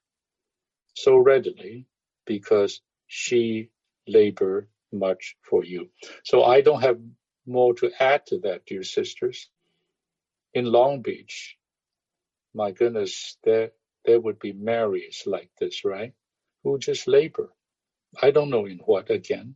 [0.94, 1.86] so readily
[2.26, 3.70] because she
[4.08, 5.90] labored much for you.
[6.24, 7.00] So I don't have
[7.46, 9.50] more to add to that, dear sisters.
[10.54, 11.58] In Long Beach,
[12.54, 13.72] my goodness, there
[14.06, 16.14] there would be Marys like this, right?
[16.64, 17.50] Who just labor.
[18.22, 19.56] I don't know in what again.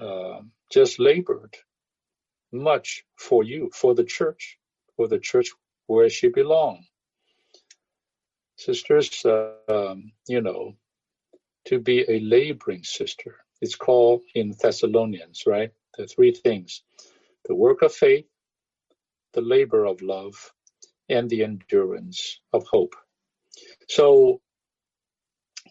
[0.00, 0.40] Uh,
[0.70, 1.54] just labored
[2.52, 4.58] much for you, for the church,
[4.96, 5.50] for the church
[5.86, 6.84] where she belonged.
[8.56, 10.76] Sisters, uh, um, you know,
[11.66, 13.36] to be a laboring sister.
[13.60, 15.72] It's called in Thessalonians, right?
[15.96, 16.82] The three things
[17.46, 18.26] the work of faith,
[19.32, 20.52] the labor of love,
[21.08, 22.94] and the endurance of hope.
[23.88, 24.40] So,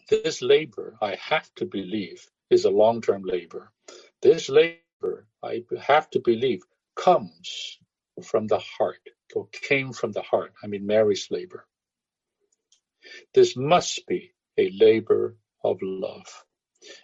[0.08, 3.72] this labor, I have to believe, is a long term labor.
[4.20, 6.62] This labor, I have to believe,
[6.94, 7.78] comes
[8.22, 9.00] from the heart,
[9.34, 10.52] or came from the heart.
[10.62, 11.66] I mean, Mary's labor.
[13.34, 16.44] This must be a labor of love.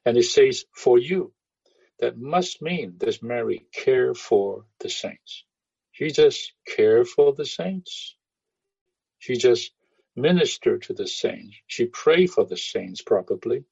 [0.04, 1.32] And it says, for you.
[2.00, 5.44] That must mean does Mary care for the saints?
[5.98, 8.14] She just care for the saints.
[9.18, 9.72] She just
[10.14, 11.56] ministered to the saints.
[11.66, 13.64] She prayed for the saints probably.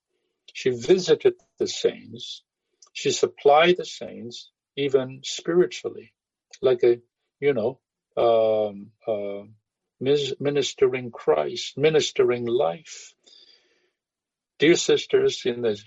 [0.53, 2.43] She visited the saints.
[2.93, 6.13] She supplied the saints even spiritually,
[6.61, 7.01] like a,
[7.39, 7.79] you know,
[8.17, 9.45] um, uh,
[10.01, 13.15] ministering Christ, ministering life.
[14.59, 15.81] Dear sisters in the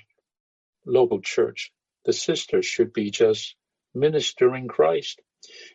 [0.85, 1.73] local church,
[2.05, 3.55] the sisters should be just
[3.93, 5.19] ministering Christ,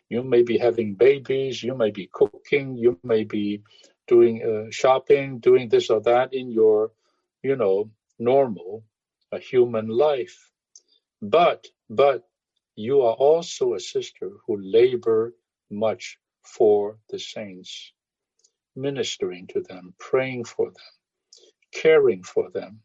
[0.09, 3.63] You may be having babies, you may be cooking, you may be
[4.07, 6.91] doing uh, shopping, doing this or that in your,
[7.41, 7.89] you know,
[8.19, 8.83] normal
[9.31, 10.51] uh, human life.
[11.21, 12.23] But, but
[12.75, 15.33] you are also a sister who labor
[15.71, 17.93] much for the saints,
[18.75, 20.93] ministering to them, praying for them,
[21.73, 22.81] caring for them,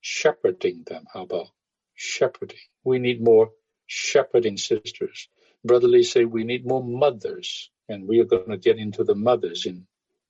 [0.00, 1.04] shepherding them.
[1.12, 1.48] How about
[1.94, 2.58] shepherding?
[2.84, 3.50] We need more
[3.86, 5.28] shepherding sisters.
[5.64, 9.14] Brother Lee say we need more mothers, and we are going to get into the
[9.14, 9.86] mothers in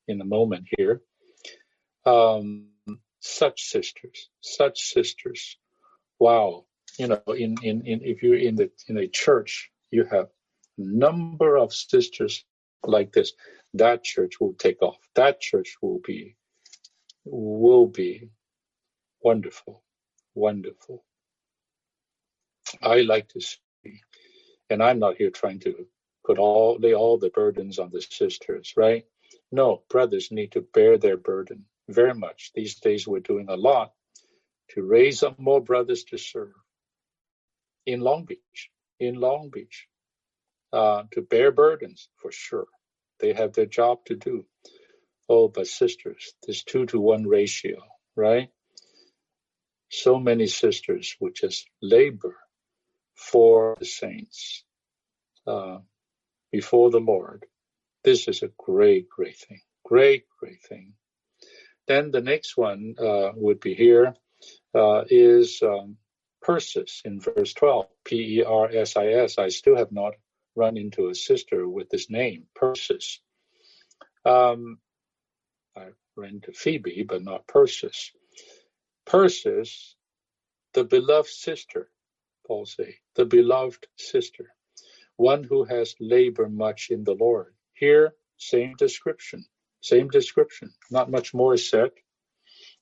[0.06, 1.02] in a moment here.
[2.06, 2.68] Um,
[3.20, 5.58] such sisters, such sisters.
[6.18, 6.64] Wow,
[6.98, 10.28] you know, in, in, in if you're in the in a church, you have
[10.76, 12.44] number of sisters
[12.84, 13.32] like this.
[13.74, 14.98] That church will take off.
[15.14, 16.36] That church will be
[17.24, 18.30] will be
[19.22, 19.82] wonderful,
[20.34, 21.04] wonderful.
[22.82, 23.40] I like to
[24.70, 25.86] and I'm not here trying to
[26.24, 29.04] put all lay all the burdens on the sisters, right?
[29.50, 32.50] No, brothers need to bear their burden very much.
[32.54, 33.92] These days we're doing a lot
[34.70, 36.52] to raise up more brothers to serve
[37.86, 39.88] in Long Beach, in Long Beach,
[40.72, 42.66] uh, to bear burdens for sure.
[43.20, 44.44] They have their job to do.
[45.28, 47.82] Oh, but sisters, this two to one ratio,
[48.16, 48.50] right?
[49.90, 52.36] So many sisters would just labor
[53.18, 54.64] for the saints
[55.46, 55.78] uh,
[56.52, 57.44] before the Lord.
[58.04, 59.60] This is a great, great thing.
[59.84, 60.94] Great, great thing.
[61.86, 64.14] Then the next one uh, would be here
[64.74, 65.96] uh, is um,
[66.42, 67.86] Persis in verse 12.
[68.04, 69.38] P E R S I S.
[69.38, 70.14] I still have not
[70.54, 73.20] run into a sister with this name, Persis.
[74.24, 74.78] Um,
[75.76, 78.12] I ran into Phoebe, but not Persis.
[79.06, 79.94] Persis,
[80.72, 81.90] the beloved sister,
[82.48, 84.46] Paul say, the beloved sister,
[85.16, 87.54] one who has labored much in the Lord.
[87.74, 89.44] Here, same description,
[89.82, 90.72] same description.
[90.90, 91.90] Not much more is said.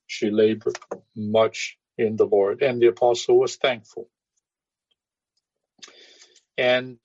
[0.07, 0.79] She labored
[1.17, 4.09] much in the Lord, and the apostle was thankful.
[6.57, 6.99] And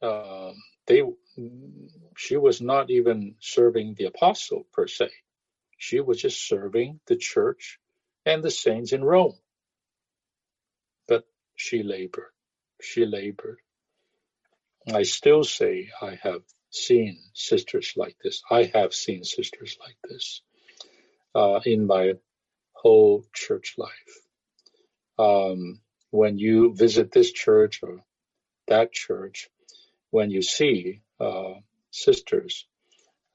[0.00, 0.52] uh,
[0.86, 1.02] they,
[2.16, 5.10] she was not even serving the apostle per se.
[5.78, 7.78] She was just serving the church
[8.24, 9.34] and the saints in Rome.
[11.56, 12.32] She labored.
[12.80, 13.58] She labored.
[14.92, 18.42] I still say I have seen sisters like this.
[18.50, 20.42] I have seen sisters like this
[21.34, 22.14] uh, in my
[22.72, 23.90] whole church life.
[25.18, 25.80] Um,
[26.10, 28.04] when you visit this church or
[28.68, 29.48] that church,
[30.10, 31.54] when you see uh,
[31.90, 32.66] sisters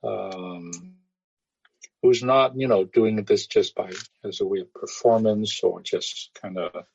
[0.03, 0.72] um,
[2.01, 3.91] who's not, you know, doing this just by
[4.24, 6.86] as a way of performance or just kind of,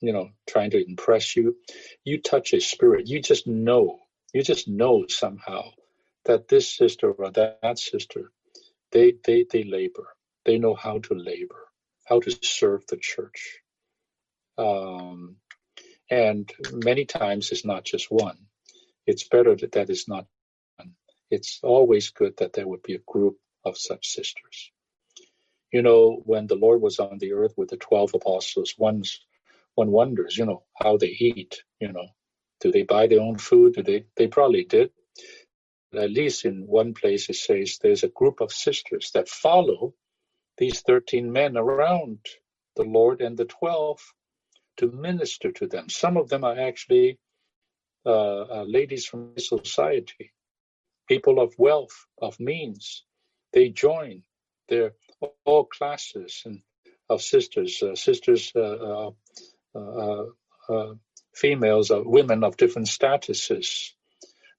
[0.00, 1.56] you know, trying to impress you,
[2.04, 3.08] you touch a spirit.
[3.08, 3.98] You just know
[4.32, 5.70] you just know somehow
[6.24, 8.30] that this sister or that sister,
[8.92, 10.08] they they they labor.
[10.44, 11.66] They know how to labor,
[12.04, 13.58] how to serve the church.
[14.56, 15.36] Um,
[16.10, 18.38] and many times it's not just one.
[19.06, 20.26] It's better that that is not
[20.76, 20.94] one.
[21.30, 24.70] It's always good that there would be a group of such sisters.
[25.72, 29.20] You know, when the Lord was on the earth with the 12 apostles, one's,
[29.78, 32.08] one wonders, you know, how they eat, you know,
[32.60, 33.74] do they buy their own food?
[33.74, 34.06] Do they?
[34.16, 34.90] They probably did.
[35.94, 39.94] At least in one place it says there's a group of sisters that follow
[40.56, 42.18] these 13 men around
[42.74, 44.00] the Lord and the 12
[44.78, 45.88] to minister to them.
[45.88, 47.18] Some of them are actually
[48.04, 50.32] uh, uh, ladies from society,
[51.06, 53.04] people of wealth, of means.
[53.52, 54.24] They join.
[54.68, 54.94] They're
[55.44, 56.62] all classes and
[57.08, 59.10] of sisters, uh, sisters, uh, uh,
[61.34, 63.92] females or women of different statuses.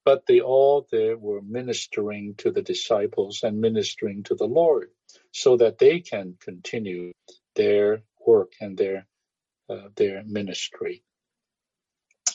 [0.05, 4.89] But they all there were ministering to the disciples and ministering to the Lord
[5.31, 7.11] so that they can continue
[7.55, 9.05] their work and their
[9.69, 11.03] uh, their ministry.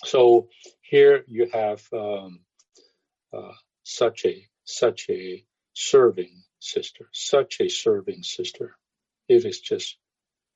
[0.04, 0.48] So
[0.82, 2.40] here you have um,
[3.32, 8.76] uh, such a such a serving sister, such a serving sister.
[9.28, 9.96] It is just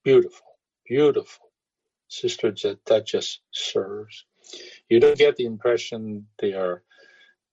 [0.05, 0.47] beautiful,
[0.87, 1.48] beautiful
[2.09, 4.25] sister that, that just serves.
[4.89, 6.83] You don't get the impression they are,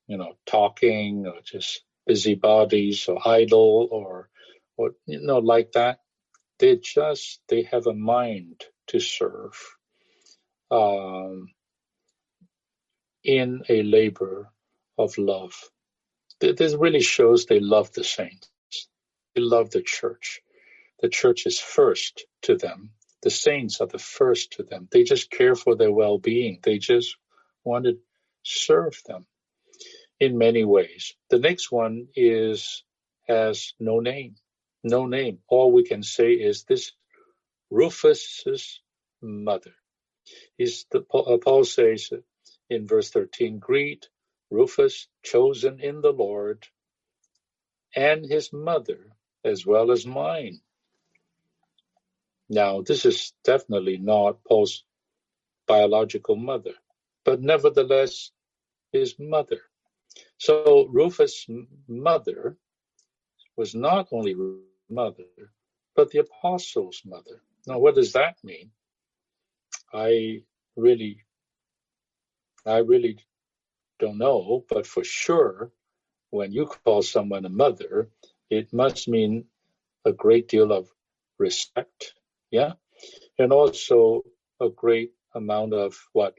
[0.08, 4.30] you know, talking or just busybodies or idle or,
[4.78, 6.00] or you know, like that.
[6.60, 9.54] They just they have a mind to serve
[10.72, 11.50] um,
[13.24, 14.50] in a labor
[14.98, 15.54] of love.
[16.40, 18.50] This really shows they love the saints.
[19.34, 20.42] They love the church.
[21.02, 22.92] The church is first to them
[23.26, 24.88] the saints are the first to them.
[24.92, 26.60] They just care for their well being.
[26.62, 27.18] They just
[27.64, 27.98] want to
[28.44, 29.26] serve them
[30.20, 31.16] in many ways.
[31.32, 32.84] The next one is
[33.28, 34.36] has no name,
[34.84, 35.40] no name.
[35.48, 36.92] All we can say is this
[37.72, 38.80] Rufus's
[39.24, 39.74] mother.
[40.56, 42.12] He's the, uh, Paul says
[42.70, 44.08] in verse 13, greet
[44.52, 46.68] Rufus, chosen in the Lord,
[47.96, 50.62] and his mother, as well as mine.
[52.50, 54.84] Now, this is definitely not Paul's
[55.68, 56.74] biological mother,
[57.24, 58.32] but nevertheless
[58.92, 59.62] his mother.
[60.38, 61.48] So Rufus'
[61.88, 62.58] mother
[63.56, 64.36] was not only
[64.90, 65.26] mother,
[65.96, 67.42] but the apostles' mother.
[67.68, 68.72] Now, what does that mean?
[69.92, 70.44] I
[70.76, 71.24] really,
[72.66, 73.18] I really
[74.00, 75.72] don't know, but for sure,
[76.30, 78.10] when you call someone a mother,
[78.50, 79.46] it must mean
[80.04, 80.90] a great deal of
[81.40, 82.14] respect,
[82.52, 82.74] yeah,
[83.38, 84.24] and also
[84.62, 86.36] a great amount of what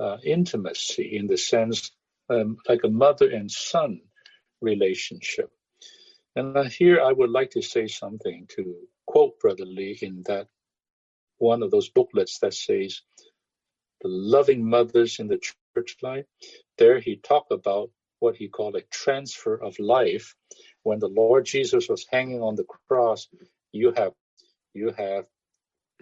[0.00, 1.90] uh, intimacy in the sense
[2.30, 4.00] um, like a mother and son
[4.60, 5.50] relationship.
[6.36, 8.76] And here I would like to say something to
[9.06, 10.48] quote Brother Lee in that
[11.38, 13.00] one of those booklets that says
[14.00, 15.40] the loving mothers in the
[15.74, 16.26] church life.
[16.76, 20.34] There he talked about what he called a transfer of life.
[20.82, 23.28] When the Lord Jesus was hanging on the cross,
[23.72, 24.12] you have
[24.78, 25.26] you have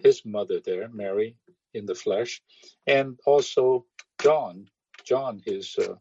[0.03, 1.37] his mother there, Mary,
[1.73, 2.41] in the flesh,
[2.87, 3.85] and also
[4.21, 4.67] John,
[5.05, 5.95] John, his uh,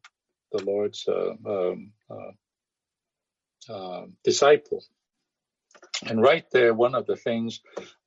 [0.52, 2.44] the Lord's uh, um, uh,
[3.72, 4.84] uh, disciple.
[6.06, 7.60] And right there, one of the things,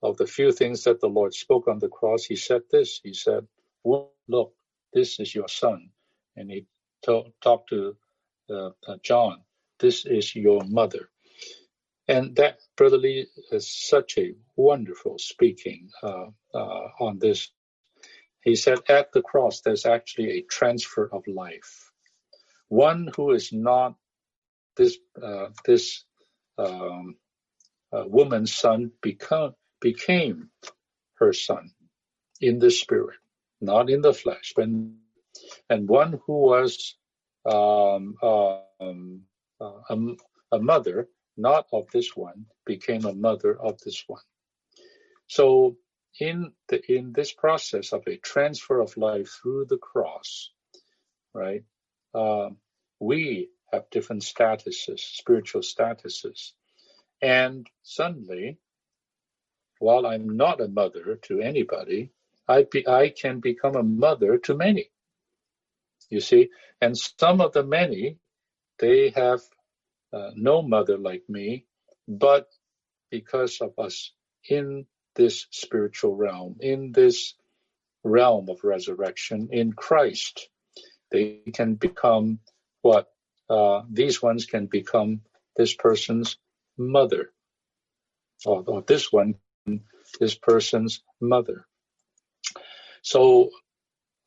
[0.03, 3.01] of the few things that the Lord spoke on the cross, he said this.
[3.03, 3.47] He said,
[3.83, 4.53] Look,
[4.93, 5.89] this is your son.
[6.35, 6.67] And he
[7.05, 7.95] to- talked to
[8.49, 9.43] uh, uh, John,
[9.79, 11.09] This is your mother.
[12.09, 17.51] And that, Brother Lee, is such a wonderful speaking uh, uh, on this.
[18.41, 21.91] He said, At the cross, there's actually a transfer of life.
[22.67, 23.93] One who is not
[24.75, 26.03] this, uh, this
[26.57, 27.15] um,
[27.93, 30.49] uh, woman's son become, became
[31.19, 31.69] her son
[32.41, 33.19] in the spirit,
[33.61, 34.53] not in the flesh.
[34.55, 34.69] But,
[35.69, 36.95] and one who was
[37.45, 39.21] um, um,
[39.61, 39.97] uh, a,
[40.53, 41.07] a mother,
[41.39, 44.21] not of this one, became a mother of this one.
[45.27, 45.77] So
[46.19, 50.51] in the in this process of a transfer of life through the cross,
[51.33, 51.63] right?
[52.13, 52.49] Uh,
[52.99, 56.51] we have different statuses, spiritual statuses,
[57.21, 58.57] and suddenly,
[59.79, 62.11] while I'm not a mother to anybody,
[62.47, 64.89] I, be, I can become a mother to many.
[66.09, 66.49] You see,
[66.81, 68.17] and some of the many,
[68.79, 69.41] they have
[70.11, 71.65] uh, no mother like me,
[72.07, 72.47] but
[73.11, 74.11] because of us
[74.47, 74.85] in
[75.15, 77.35] this spiritual realm, in this
[78.03, 80.49] realm of resurrection in Christ,
[81.11, 82.39] they can become
[82.81, 83.07] what
[83.49, 85.21] uh, these ones can become
[85.55, 86.37] this person's
[86.77, 87.31] mother,
[88.45, 89.35] or, or this one,
[90.19, 91.65] this person's mother.
[93.01, 93.49] So,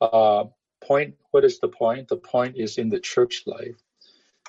[0.01, 0.45] uh,
[0.81, 2.09] point, what is the point?
[2.09, 3.75] The point is in the church life,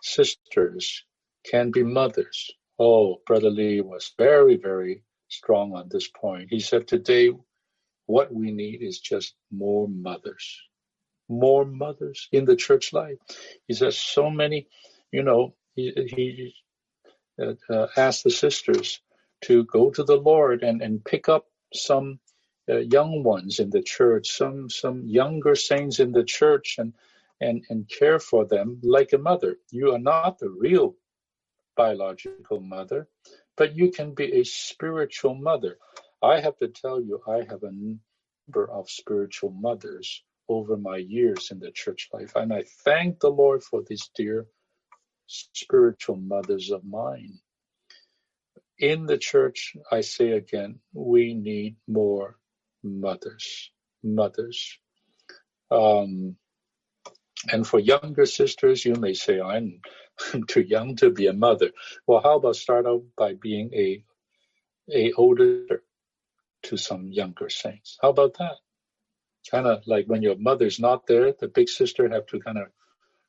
[0.02, 1.04] sisters
[1.44, 2.50] can be mothers.
[2.78, 6.48] Oh, Brother Lee was very, very strong on this point.
[6.50, 7.30] He said, Today,
[8.06, 10.60] what we need is just more mothers.
[11.28, 13.18] More mothers in the church life.
[13.66, 14.68] He says, So many,
[15.12, 16.54] you know, he, he
[17.40, 19.00] uh, uh, ask the sisters
[19.42, 22.20] to go to the Lord and, and pick up some
[22.68, 26.94] uh, young ones in the church, some some younger saints in the church, and
[27.40, 29.56] and and care for them like a mother.
[29.70, 30.96] You are not the real
[31.76, 33.08] biological mother,
[33.56, 35.78] but you can be a spiritual mother.
[36.22, 41.50] I have to tell you, I have a number of spiritual mothers over my years
[41.50, 44.46] in the church life, and I thank the Lord for these dear
[45.26, 47.38] spiritual mothers of mine.
[48.78, 52.36] In the church, I say again, we need more
[52.82, 53.70] mothers.
[54.02, 54.78] Mothers.
[55.70, 56.36] Um,
[57.50, 59.80] and for younger sisters, you may say, I'm
[60.48, 61.70] too young to be a mother.
[62.06, 64.04] Well, how about start out by being a
[64.92, 65.82] a older
[66.64, 67.98] to some younger saints?
[68.00, 68.56] How about that?
[69.50, 72.68] Kind of like when your mother's not there, the big sister have to kind of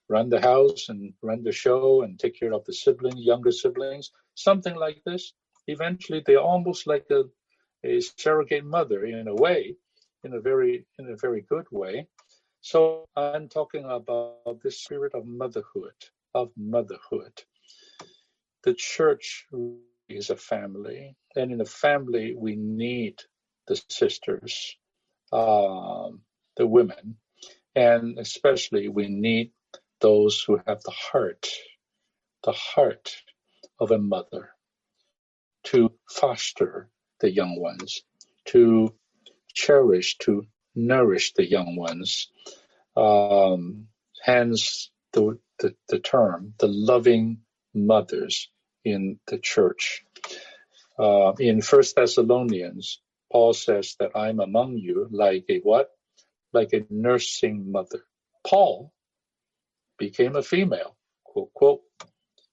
[0.08, 4.12] run the house and run the show and take care of the siblings, younger siblings,
[4.36, 5.34] something like this.
[5.68, 7.24] Eventually, they're almost like a,
[7.84, 9.76] a surrogate mother in a way,
[10.24, 12.08] in a very in a very good way.
[12.62, 15.94] So I'm talking about the spirit of motherhood,
[16.36, 17.44] of motherhood.
[18.64, 19.48] The church
[20.10, 23.22] is a family, and in a family we need
[23.68, 24.78] the sisters,
[25.34, 26.22] um,
[26.58, 27.18] the women,
[27.76, 29.52] And especially we need
[30.02, 31.50] those who have the heart,
[32.44, 33.18] the heart
[33.80, 34.52] of a mother
[35.66, 36.90] to foster
[37.22, 38.04] the young ones,
[38.46, 38.94] to
[39.54, 42.30] cherish, to nourish the young ones.
[42.98, 43.88] Um,
[44.24, 47.40] hence the, the, the term, the loving
[47.74, 48.50] mothers
[48.84, 50.04] in the church.
[51.00, 53.02] Uh, in First Thessalonians,
[53.32, 55.90] Paul says that I'm among you like a what?
[56.54, 58.02] Like a nursing mother.
[58.46, 58.94] Paul
[59.98, 60.96] became a female.
[61.24, 61.82] Quote, quote.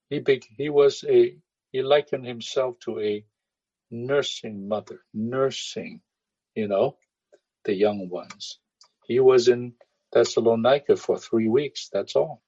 [0.08, 1.36] He, be, he was a,
[1.72, 3.24] he likened himself to a
[3.90, 6.00] nursing mother, nursing,
[6.54, 6.96] you know,
[7.64, 8.58] the young ones.
[9.06, 9.74] He was in
[10.12, 12.42] Thessalonica for three weeks, that's all,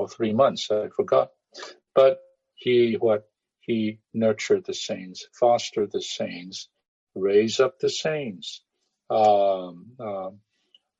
[0.00, 1.30] or three months, I forgot.
[1.94, 2.20] But
[2.54, 3.28] he, what,
[3.60, 6.68] he nurtured the saints, fostered the saints,
[7.14, 8.62] raised up the saints,
[9.10, 10.30] um, uh,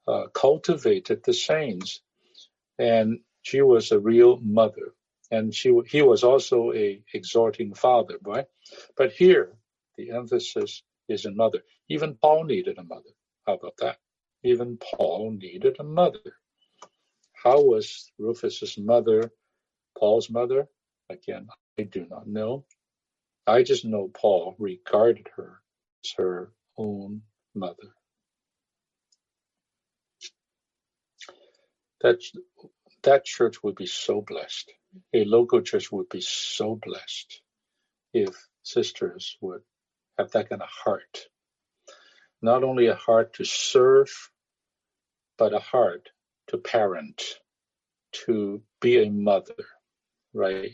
[0.06, 2.02] uh, cultivated the saints,
[2.78, 4.92] and she was a real mother,
[5.30, 8.46] and she he was also a exhorting father, right?
[8.96, 9.52] But here
[9.96, 11.60] the emphasis is a mother.
[11.88, 13.14] Even Paul needed a mother.
[13.46, 13.96] How about that?
[14.42, 16.34] Even Paul needed a mother.
[17.42, 19.32] How was Rufus's mother,
[19.98, 20.68] Paul's mother?
[21.08, 22.66] Again, I do not know.
[23.46, 25.62] I just know Paul regarded her
[26.04, 27.22] as her own
[27.54, 27.94] mother.
[32.02, 32.20] That
[33.02, 34.70] that church would be so blessed.
[35.14, 37.40] A local church would be so blessed
[38.12, 39.62] if sisters would
[40.18, 41.26] have that kind of heart.
[42.42, 44.10] Not only a heart to serve,
[45.38, 46.10] but a heart
[46.50, 47.22] to parent,
[48.12, 49.54] to be a mother,
[50.34, 50.72] right?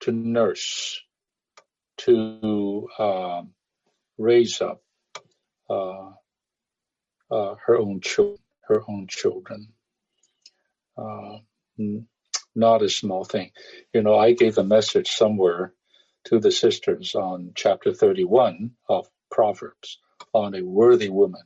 [0.00, 1.00] To nurse,
[1.98, 3.52] to um,
[4.18, 4.82] raise up
[5.70, 6.10] uh,
[7.30, 9.68] uh, her own children, her own children.
[10.98, 11.38] Uh,
[12.56, 13.50] not a small thing.
[13.92, 15.72] You know, I gave a message somewhere
[16.24, 19.98] to the sisters on chapter 31 of Proverbs
[20.32, 21.42] on a worthy woman,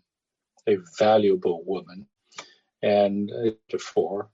[0.67, 2.07] a valuable woman,
[2.83, 4.31] and metaphor,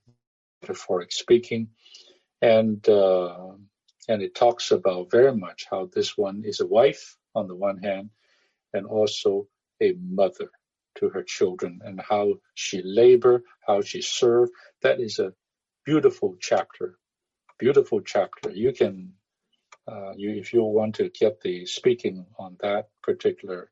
[0.63, 1.69] metaphoric speaking,
[2.43, 3.53] and uh,
[4.09, 7.79] and it talks about very much how this one is a wife on the one
[7.79, 8.11] hand,
[8.73, 9.49] and also
[9.83, 10.51] a mother
[10.97, 14.49] to her children, and how she labor, how she serve.
[14.83, 15.33] That is a
[15.85, 16.99] beautiful chapter,
[17.59, 18.51] beautiful chapter.
[18.51, 19.13] You can
[19.89, 23.71] uh, you, if you want to get the speaking on that particular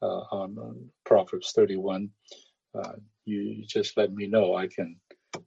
[0.00, 2.10] uh, on, on, Proverbs 31,
[2.74, 2.92] uh,
[3.24, 4.54] you just let me know.
[4.54, 4.96] I can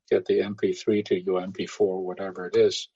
[0.10, 2.90] get the MP3 to you, MP4, whatever it is.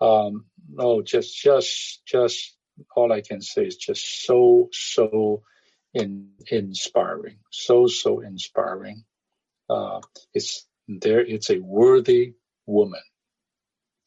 [0.00, 2.56] Um, no, just, just, just
[2.94, 5.42] all I can say is just so, so
[5.94, 9.04] in, inspiring, so, so inspiring.
[9.68, 10.00] Uh,
[10.34, 11.20] it's there.
[11.20, 12.34] It's a worthy
[12.66, 13.02] woman,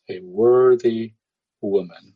[0.09, 1.13] a worthy
[1.61, 2.15] woman.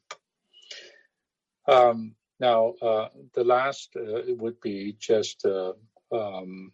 [1.68, 5.74] Um, now, uh, the last uh, would be just uh,
[6.12, 6.72] um,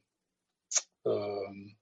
[1.05, 1.75] um,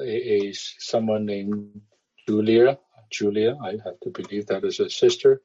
[0.00, 1.80] a, someone named
[2.28, 2.78] Julia.
[3.10, 5.40] Julia, I have to believe that is a sister,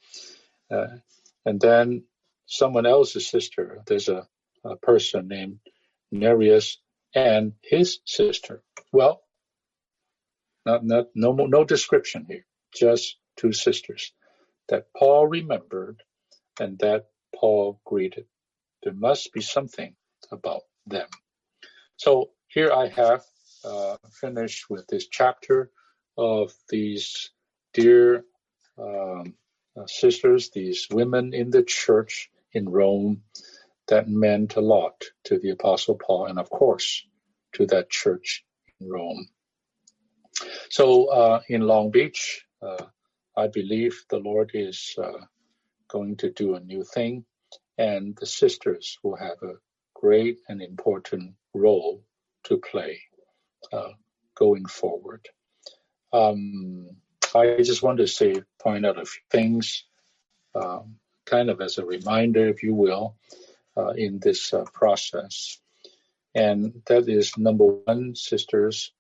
[0.69, 0.97] uh,
[1.45, 2.03] and then
[2.45, 3.81] someone else's sister.
[3.87, 4.27] There's a,
[4.63, 5.59] a person named
[6.11, 6.77] Nereus
[7.15, 8.61] and his sister.
[8.91, 9.21] Well,
[10.65, 14.13] not, not no no description here, just two sisters
[14.69, 16.01] that Paul remembered
[16.59, 18.25] and that Paul greeted.
[18.83, 19.95] There must be something
[20.31, 21.07] about them.
[21.97, 23.23] So here I have
[23.63, 25.71] uh, finished with this chapter
[26.17, 27.31] of these
[27.73, 28.25] dear
[28.77, 29.35] um,
[29.77, 33.23] uh, sisters, these women in the church in Rome
[33.87, 37.05] that meant a lot to the Apostle Paul and, of course,
[37.53, 38.43] to that church
[38.79, 39.27] in Rome.
[40.69, 42.85] So uh, in Long Beach, uh,
[43.37, 45.25] I believe the Lord is uh,
[45.87, 47.25] going to do a new thing,
[47.77, 49.53] and the sisters will have a
[49.93, 52.03] great and important role
[52.43, 53.01] to play
[53.71, 53.93] uh,
[54.35, 55.27] going forward.
[56.13, 56.89] Um,
[57.33, 59.83] I just want to say, point out a few things,
[60.53, 60.95] um,
[61.25, 63.15] kind of as a reminder, if you will,
[63.75, 65.59] uh, in this uh, process.
[66.33, 68.91] And that is number one, sisters.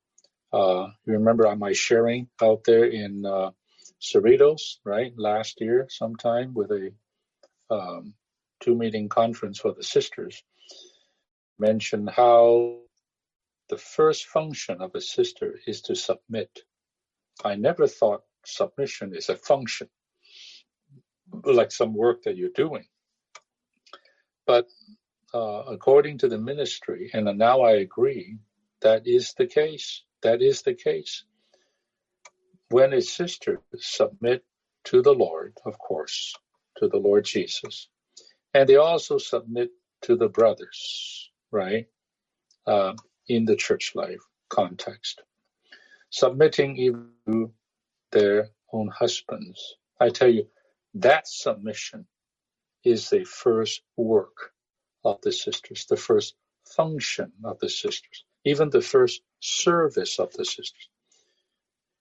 [0.51, 3.51] Uh, you remember my sharing out there in uh,
[4.01, 6.91] Cerritos, right, last year sometime with a
[7.69, 8.13] um,
[8.59, 10.43] two meeting conference for the sisters,
[11.59, 12.79] mentioned how
[13.69, 16.59] the first function of a sister is to submit.
[17.43, 19.89] I never thought submission is a function,
[21.43, 22.85] like some work that you're doing.
[24.45, 24.67] But
[25.33, 28.37] uh, according to the ministry, and now I agree,
[28.81, 31.23] that is the case that is the case.
[32.69, 34.43] When a sister submit
[34.85, 36.33] to the Lord, of course,
[36.77, 37.87] to the Lord Jesus,
[38.55, 39.69] and they also submit
[40.01, 41.87] to the brothers, right,
[42.67, 42.93] uh,
[43.27, 45.21] in the church life context,
[46.09, 47.51] submitting even to
[48.11, 49.77] their own husbands.
[49.99, 50.45] I tell you,
[50.95, 52.05] that submission
[52.83, 54.51] is the first work
[55.03, 56.35] of the sisters, the first
[56.65, 60.89] function of the sisters, even the first service of the sisters.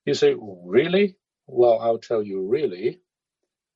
[0.05, 1.16] You say, really?
[1.46, 3.00] Well, I'll tell you, really,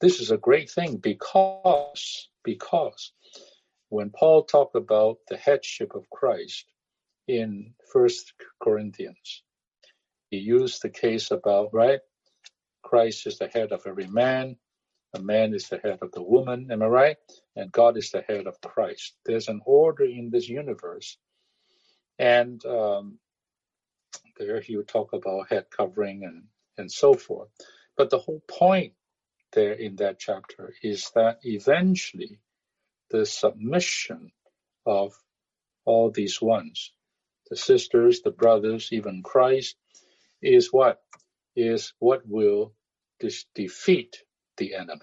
[0.00, 3.12] this is a great thing because, because
[3.88, 6.66] when Paul talked about the headship of Christ
[7.26, 8.32] in First
[8.62, 9.42] Corinthians,
[10.30, 12.00] he used the case about, right?
[12.82, 14.56] Christ is the head of every man,
[15.14, 17.16] a man is the head of the woman, am I right?
[17.56, 19.14] And God is the head of Christ.
[19.24, 21.16] There's an order in this universe.
[22.18, 23.18] And um,
[24.38, 26.44] there he would talk about head covering and,
[26.76, 27.48] and so forth.
[27.96, 28.92] But the whole point
[29.52, 32.38] there in that chapter is that eventually
[33.10, 34.32] the submission
[34.86, 35.12] of
[35.84, 36.92] all these ones,
[37.50, 39.76] the sisters, the brothers, even Christ,
[40.42, 41.00] is what?
[41.56, 42.74] Is what will
[43.54, 44.22] defeat
[44.56, 45.00] the enemy.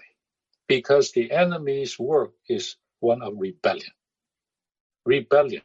[0.68, 3.92] Because the enemy's work is one of rebellion.
[5.04, 5.62] Rebellion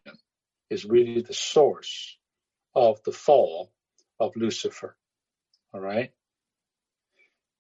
[0.70, 2.18] is really the source
[2.76, 3.72] of the fall
[4.20, 4.96] of Lucifer.
[5.74, 6.12] All right?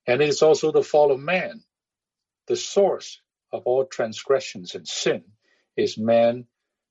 [0.05, 1.63] And it's also the fall of man.
[2.47, 3.21] The source
[3.51, 5.23] of all transgressions and sin
[5.77, 6.45] is man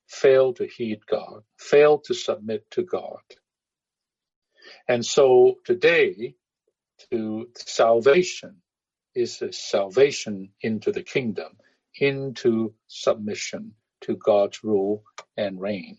[0.08, 3.20] failed to heed God, failed to submit to God.
[4.88, 6.34] And so today,
[7.10, 8.56] to salvation
[9.14, 11.56] is a salvation into the kingdom,
[11.98, 15.04] into submission to God's rule
[15.36, 15.98] and reign.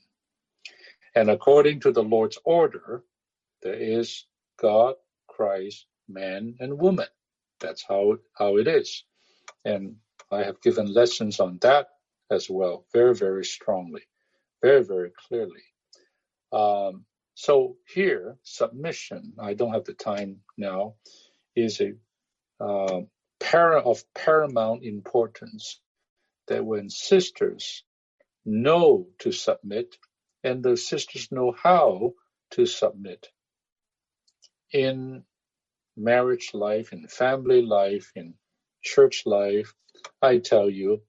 [1.15, 3.03] And according to the Lord's order,
[3.61, 4.25] there is
[4.57, 4.95] God,
[5.27, 7.07] Christ, man, and woman.
[7.59, 9.03] That's how, how it is.
[9.65, 9.97] And
[10.31, 11.87] I have given lessons on that
[12.29, 14.03] as well, very, very strongly,
[14.61, 15.63] very, very clearly.
[16.51, 20.95] Um, so here, submission, I don't have the time now,
[21.55, 21.93] is a
[22.63, 23.01] uh,
[23.39, 25.79] para of paramount importance
[26.47, 27.83] that when sisters
[28.45, 29.95] know to submit
[30.43, 32.13] and the sisters know how
[32.51, 33.27] to submit
[34.71, 35.23] in
[35.97, 38.33] marriage life, in family life, in
[38.81, 39.73] church life,
[40.21, 41.01] I tell you,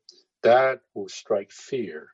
[0.43, 2.09] that will strike fear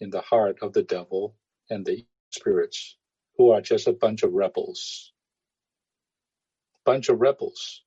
[0.00, 1.36] in the heart of the devil
[1.70, 2.96] and the spirits
[3.36, 5.12] who are just a bunch of rebels.
[6.84, 7.82] Bunch of rebels.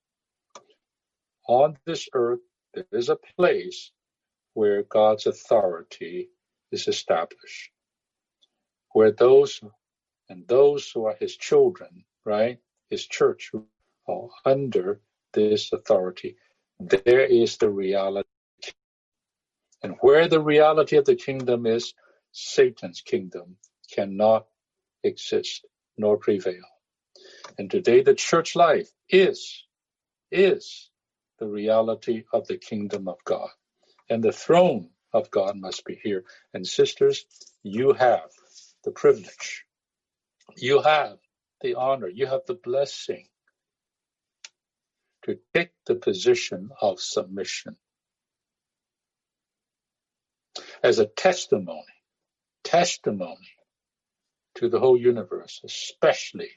[1.48, 2.40] On this earth,
[2.74, 3.92] there is a place
[4.54, 6.30] where God's authority
[6.72, 7.70] is established,
[8.92, 9.60] where those
[10.28, 12.58] and those who are his children, right,
[12.90, 13.52] his church,
[14.08, 15.00] are under
[15.34, 16.36] this authority.
[16.90, 18.28] There is the reality.
[19.82, 21.94] And where the reality of the kingdom is,
[22.32, 23.56] Satan's kingdom
[23.92, 24.46] cannot
[25.02, 25.66] exist
[25.96, 26.64] nor prevail.
[27.58, 29.64] And today the church life is,
[30.30, 30.90] is
[31.38, 33.50] the reality of the kingdom of God.
[34.10, 36.24] And the throne of God must be here.
[36.52, 37.24] And sisters,
[37.62, 38.30] you have
[38.84, 39.64] the privilege.
[40.56, 41.18] You have
[41.60, 42.08] the honor.
[42.08, 43.26] You have the blessing
[45.24, 47.76] to take the position of submission
[50.82, 51.82] as a testimony,
[52.62, 53.50] testimony
[54.56, 56.50] to the whole universe, especially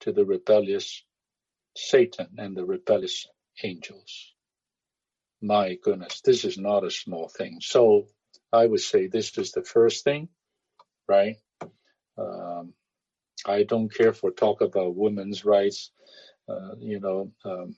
[0.00, 1.04] to the rebellious
[1.76, 3.28] Satan and the rebellious
[3.62, 4.32] angels.
[5.42, 7.58] My goodness, this is not a small thing.
[7.60, 8.06] So
[8.52, 10.28] I would say this is the first thing,
[11.06, 11.36] right?
[12.18, 12.72] Um,
[13.44, 15.90] I don't care for talk about women's rights,
[16.48, 17.76] uh, you know, um,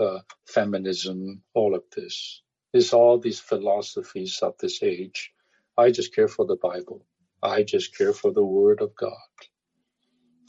[0.00, 2.42] uh, feminism, all of this.
[2.72, 5.32] It's all these philosophies of this age.
[5.76, 7.06] I just care for the Bible.
[7.42, 9.12] I just care for the Word of God.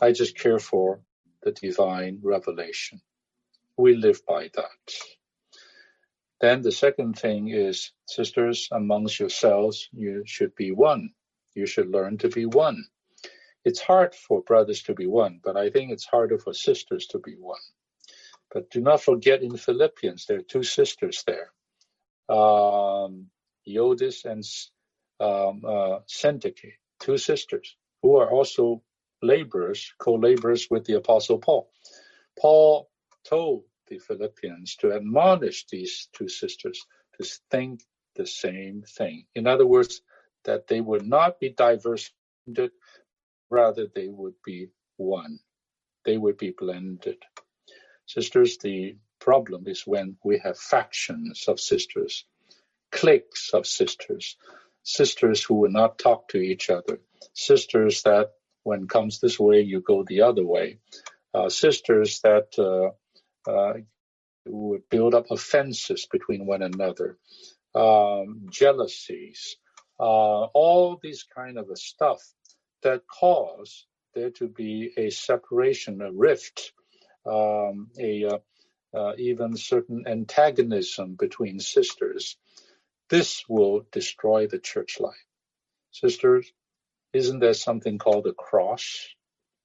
[0.01, 1.01] I just care for
[1.43, 3.01] the divine revelation.
[3.77, 4.93] We live by that.
[6.39, 11.11] Then the second thing is, sisters, amongst yourselves, you should be one.
[11.55, 12.85] You should learn to be one.
[13.65, 17.19] It's hard for brothers to be one, but I think it's harder for sisters to
[17.19, 17.59] be one.
[18.51, 21.51] But do not forget in Philippians, there are two sisters there,
[22.29, 23.27] um,
[23.67, 24.43] Euodia and
[25.19, 28.81] um, uh, Syntyche, two sisters who are also
[29.21, 31.69] laborers, co-laborers with the Apostle Paul.
[32.39, 32.89] Paul
[33.27, 36.85] told the Philippians to admonish these two sisters
[37.19, 37.81] to think
[38.15, 39.25] the same thing.
[39.35, 40.01] In other words,
[40.45, 42.11] that they would not be diverse,
[43.49, 45.39] rather they would be one.
[46.05, 47.17] They would be blended.
[48.07, 52.23] Sisters, the problem is when we have factions of sisters,
[52.89, 54.37] cliques of sisters,
[54.83, 57.01] sisters who will not talk to each other,
[57.33, 58.31] sisters that
[58.63, 60.79] when comes this way, you go the other way,
[61.33, 63.73] uh, sisters that uh, uh,
[64.45, 67.17] would build up offenses between one another,
[67.75, 69.57] um, jealousies,
[69.99, 72.21] uh, all these kind of stuff
[72.83, 76.71] that cause there to be a separation, a rift,
[77.27, 78.37] um, a uh,
[78.93, 82.37] uh, even certain antagonism between sisters.
[83.09, 85.15] This will destroy the church life.
[85.91, 86.51] Sisters,
[87.13, 89.07] isn't there something called a cross?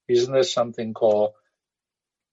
[0.08, 1.32] Isn't there something called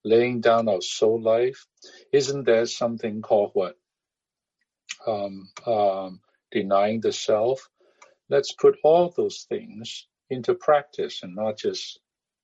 [0.04, 1.66] laying down our soul life?
[2.12, 3.76] Isn't there something called what?
[5.06, 6.20] Um, um,
[6.50, 7.68] denying the self?
[8.28, 12.00] Let's put all those things into practice and not just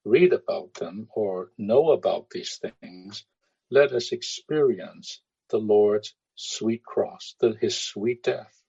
[0.07, 3.27] read about them or know about these things.
[3.71, 8.63] Let us experience the Lord's sweet cross, the, his sweet death,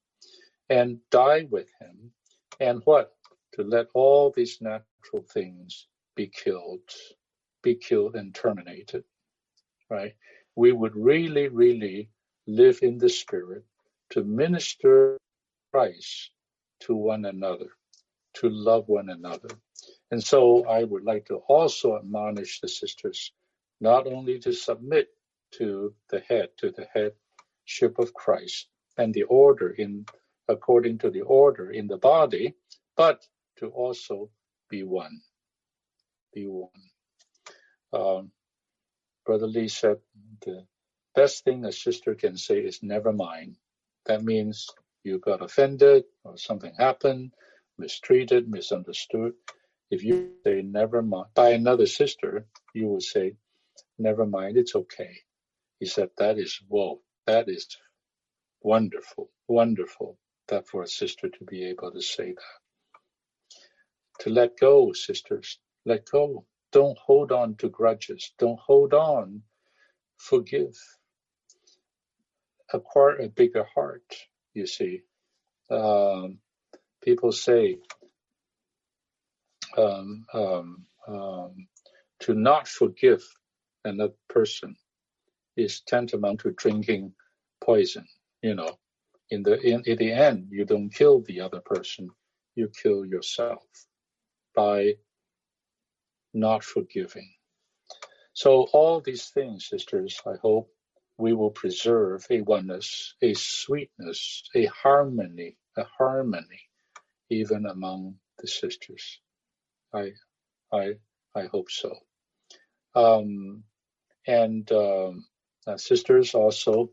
[0.69, 2.11] and die with him.
[2.59, 3.13] And what?
[3.53, 6.81] To let all these natural things be killed
[7.67, 9.03] be killed and terminated,
[9.89, 10.13] right?
[10.55, 12.09] We would really, really
[12.47, 13.65] live in the Spirit
[14.11, 15.17] to minister
[15.71, 16.31] Christ
[16.81, 17.69] to one another,
[18.35, 19.49] to love one another.
[20.11, 23.31] And so I would like to also admonish the sisters
[23.81, 25.09] not only to submit
[25.51, 30.05] to the head, to the headship of Christ and the order in
[30.47, 32.55] according to the order in the body,
[32.95, 33.25] but
[33.57, 34.29] to also
[34.69, 35.21] be one.
[36.33, 36.69] Be one
[37.93, 38.31] um,
[39.25, 39.97] Brother Lee said
[40.45, 40.65] the
[41.15, 43.55] best thing a sister can say is never mind.
[44.05, 44.67] That means
[45.03, 47.33] you got offended or something happened,
[47.77, 49.33] mistreated, misunderstood.
[49.89, 53.35] If you say never mind by another sister, you would say,
[53.97, 55.19] never mind, it's okay.
[55.79, 57.67] He said, that is, whoa, that is
[58.61, 60.17] wonderful, wonderful
[60.49, 64.23] that for a sister to be able to say that.
[64.23, 66.45] To let go, sisters, let go.
[66.71, 68.33] Don't hold on to grudges.
[68.39, 69.43] Don't hold on.
[70.17, 70.75] Forgive.
[72.73, 74.03] Acquire a bigger heart,
[74.53, 75.01] you see.
[75.69, 76.39] Um,
[77.01, 77.77] people say
[79.77, 81.67] um, um, um,
[82.21, 83.23] to not forgive
[83.83, 84.75] another person
[85.55, 87.13] is tantamount to drinking
[87.61, 88.05] poison.
[88.41, 88.77] You know,
[89.29, 92.09] in the in, in the end, you don't kill the other person,
[92.55, 93.63] you kill yourself
[94.55, 94.93] by
[96.33, 97.29] not forgiving.
[98.33, 100.69] So all these things, sisters, I hope
[101.17, 106.61] we will preserve a oneness, a sweetness, a harmony, a harmony,
[107.31, 109.19] even among the sisters.
[109.93, 110.11] I,
[110.71, 110.93] I,
[111.35, 111.95] I hope so.
[112.95, 113.63] Um,
[114.25, 115.25] and um,
[115.65, 116.91] uh, sisters, also,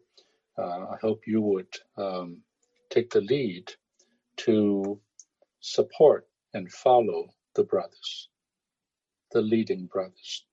[0.58, 2.42] uh, I hope you would um,
[2.90, 3.72] take the lead
[4.38, 5.00] to
[5.60, 8.28] support and follow the brothers
[9.34, 10.46] the leading brothers,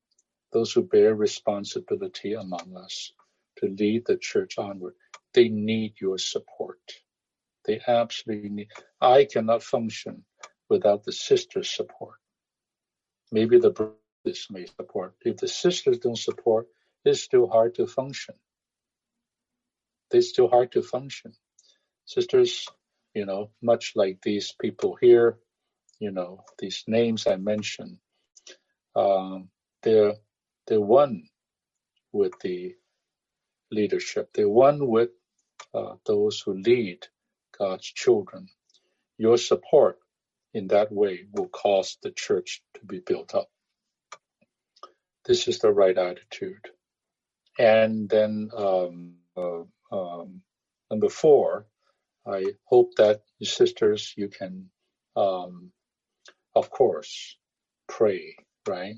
[0.51, 3.13] those who bear responsibility among us
[3.57, 4.95] to lead the church onward.
[5.33, 6.79] They need your support.
[7.65, 8.67] They absolutely need.
[8.99, 10.25] I cannot function
[10.67, 12.15] without the sisters' support.
[13.31, 15.15] Maybe the brothers may support.
[15.21, 16.67] If the sisters don't support,
[17.05, 18.35] it's still hard to function.
[20.11, 21.33] It's still hard to function.
[22.05, 22.67] Sisters,
[23.13, 25.37] you know, much like these people here,
[25.99, 27.97] you know, these names I mentioned,
[28.95, 29.49] um,
[29.83, 30.15] they're
[30.67, 31.23] they're one
[32.11, 32.75] with the
[33.71, 34.31] leadership.
[34.33, 35.09] They're one with
[35.73, 37.07] uh, those who lead
[37.57, 38.49] God's children.
[39.17, 39.99] Your support
[40.53, 43.49] in that way will cause the church to be built up.
[45.25, 46.65] This is the right attitude.
[47.59, 50.41] And then um, uh, um,
[50.89, 51.67] number four,
[52.27, 54.69] I hope that sisters, you can,
[55.15, 55.71] um,
[56.55, 57.37] of course,
[57.87, 58.35] pray
[58.67, 58.95] right?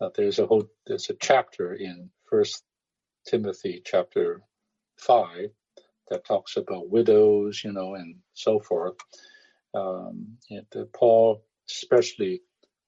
[0.00, 2.62] Uh, there's a whole there's a chapter in First
[3.26, 4.42] Timothy chapter
[4.98, 5.50] five
[6.10, 8.94] that talks about widows, you know, and so forth.
[9.74, 12.42] Um, and Paul especially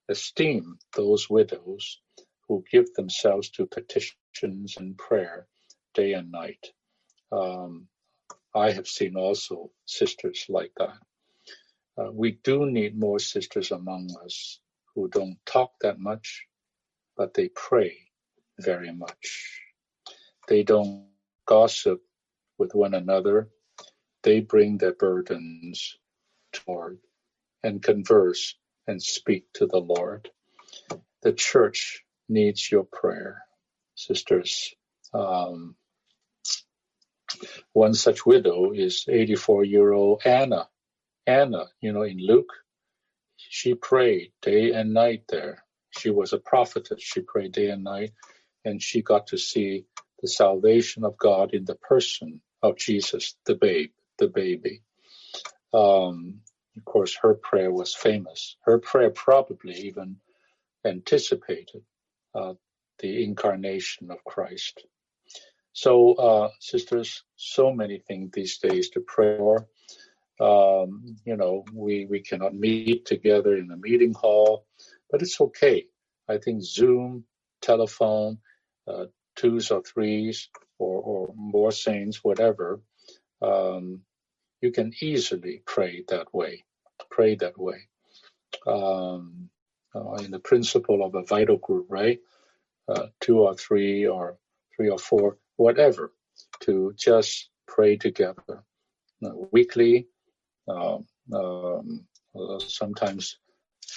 [0.09, 2.01] esteem those widows
[2.47, 5.47] who give themselves to petitions and prayer
[5.95, 6.65] day and night.
[7.33, 7.89] Um,
[8.55, 10.97] I have seen also sisters like that.
[11.99, 14.61] Uh, we do need more sisters among us
[14.95, 16.47] who don't talk that much,
[17.17, 17.97] but they pray
[18.61, 19.61] very much.
[20.49, 21.07] They don't
[21.47, 22.01] gossip
[22.59, 23.51] with one another.
[24.23, 25.97] They bring their burdens
[27.65, 30.23] and converse and speak to the Lord.
[31.23, 33.43] the church needs your prayer,
[33.95, 34.75] sisters.
[35.13, 35.77] Um,
[37.73, 40.69] one such widow is 84 year old Anna.
[41.27, 42.53] Anna, you know, in Luke,
[43.37, 45.65] she prayed day and night there.
[45.91, 47.03] She was a prophetess.
[47.03, 48.13] She prayed day and night,
[48.65, 49.87] and she got to see
[50.23, 54.83] the salvation of God in the person of Jesus, the babe, the baby.
[55.75, 56.41] Um,
[56.77, 58.57] of course, her prayer was famous.
[58.63, 60.17] Her prayer probably even
[60.85, 61.83] anticipated
[62.35, 62.55] uh,
[62.99, 64.85] the incarnation of Christ.
[65.73, 69.69] So, uh, sisters, so many things these days to pray for.
[70.39, 74.67] Um, you know, we, we cannot meet together in a meeting hall,
[75.11, 75.87] but it's okay.
[76.29, 77.25] I think Zoom,
[77.63, 78.39] telephone,
[78.87, 80.49] uh, twos or threes,
[80.79, 82.81] or, or more saints, whatever,
[83.41, 84.03] um,
[84.67, 86.65] you can easily pray that way.
[87.11, 87.89] Pray that way.
[88.67, 89.49] Um,
[89.95, 92.19] uh, in the principle of a vital group, right?
[92.89, 94.39] Uh, two or three or
[94.75, 96.13] three or four, whatever,
[96.65, 98.65] to just pray together
[99.25, 100.09] uh, weekly,
[100.69, 103.39] um, um, uh, sometimes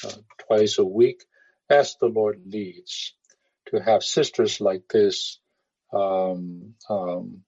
[0.05, 1.24] uh, twice a week,
[1.70, 3.15] as the Lord leads.
[3.72, 5.39] To have sisters like this
[5.93, 7.43] um, um,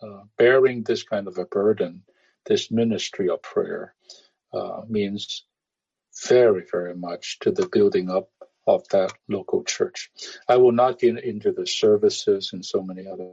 [0.00, 2.04] uh, bearing this kind of a burden,
[2.46, 3.94] this ministry of prayer,
[4.52, 5.44] uh, means
[6.26, 8.28] very, very much to the building up
[8.66, 10.10] of that local church.
[10.48, 13.30] I will not get into the services and so many other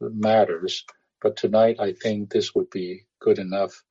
[0.00, 0.84] matters,
[1.20, 3.82] but tonight I think this would be good enough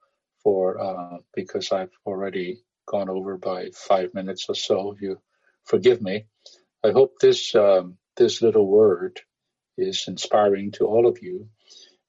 [0.44, 4.96] for uh, because I've already gone over by five minutes or so.
[5.00, 5.20] You
[5.66, 6.26] forgive me.
[6.84, 9.20] I hope this um, this little word
[9.78, 11.50] is inspiring to all of you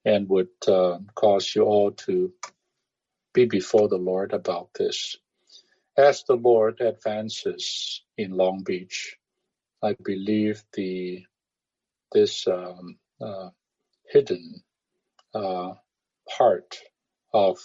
[0.05, 2.33] and would uh, cause you all to
[3.33, 5.17] be before the Lord about this.
[5.97, 9.17] As the Lord advances in Long Beach,
[9.83, 11.25] I believe the
[12.13, 13.51] this um, uh,
[14.09, 14.63] hidden
[15.35, 15.75] uh,
[16.37, 16.79] part
[17.33, 17.59] of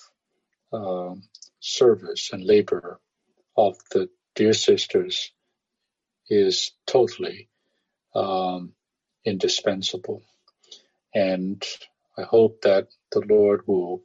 [0.72, 1.16] uh,
[1.60, 3.00] service and labor
[3.58, 5.32] of the dear sisters
[6.30, 7.50] is totally
[8.14, 8.74] um,
[9.26, 10.22] indispensable.
[11.14, 11.64] And
[12.18, 14.01] I hope that the Lord will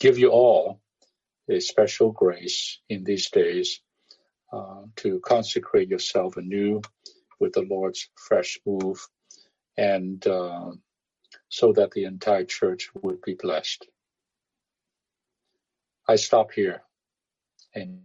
[0.00, 0.80] give you all
[1.48, 3.80] a special grace in these days
[4.52, 6.82] uh, to consecrate yourself anew
[7.40, 9.06] with the Lord's fresh move
[9.76, 10.70] and uh,
[11.48, 13.86] so that the entire church would be blessed.
[16.06, 16.82] I stop here
[17.74, 18.02] and